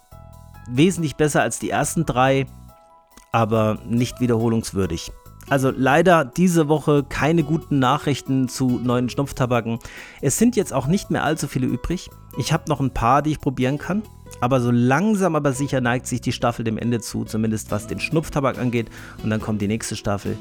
[0.67, 2.47] wesentlich besser als die ersten drei,
[3.31, 5.11] aber nicht wiederholungswürdig.
[5.49, 9.79] Also leider diese Woche keine guten Nachrichten zu neuen Schnupftabaken.
[10.21, 12.09] Es sind jetzt auch nicht mehr allzu viele übrig.
[12.37, 14.03] Ich habe noch ein paar, die ich probieren kann.
[14.39, 17.99] Aber so langsam aber sicher neigt sich die Staffel dem Ende zu, zumindest was den
[17.99, 18.89] Schnupftabak angeht.
[19.23, 20.37] Und dann kommt die nächste Staffel.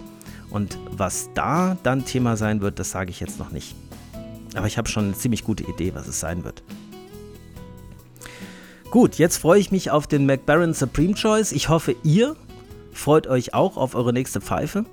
[0.49, 3.75] Und was da dann Thema sein wird, das sage ich jetzt noch nicht.
[4.55, 6.63] Aber ich habe schon eine ziemlich gute Idee, was es sein wird.
[8.91, 11.53] Gut, jetzt freue ich mich auf den McBaron Supreme Choice.
[11.53, 12.35] Ich hoffe, ihr
[12.93, 14.85] freut euch auch auf eure nächste Pfeife.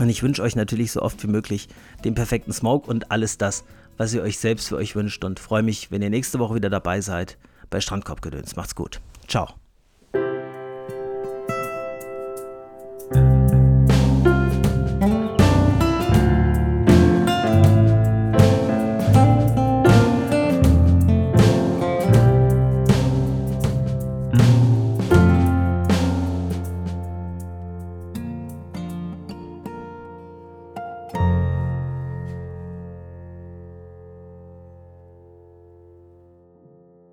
[0.00, 1.68] Und ich wünsche euch natürlich so oft wie möglich
[2.04, 3.64] den perfekten Smoke und alles das,
[3.96, 5.24] was ihr euch selbst für euch wünscht.
[5.24, 7.36] Und freue mich, wenn ihr nächste Woche wieder dabei seid
[7.70, 8.56] bei Strandkorbgedöns.
[8.56, 9.00] Macht's gut.
[9.28, 9.63] Ciao.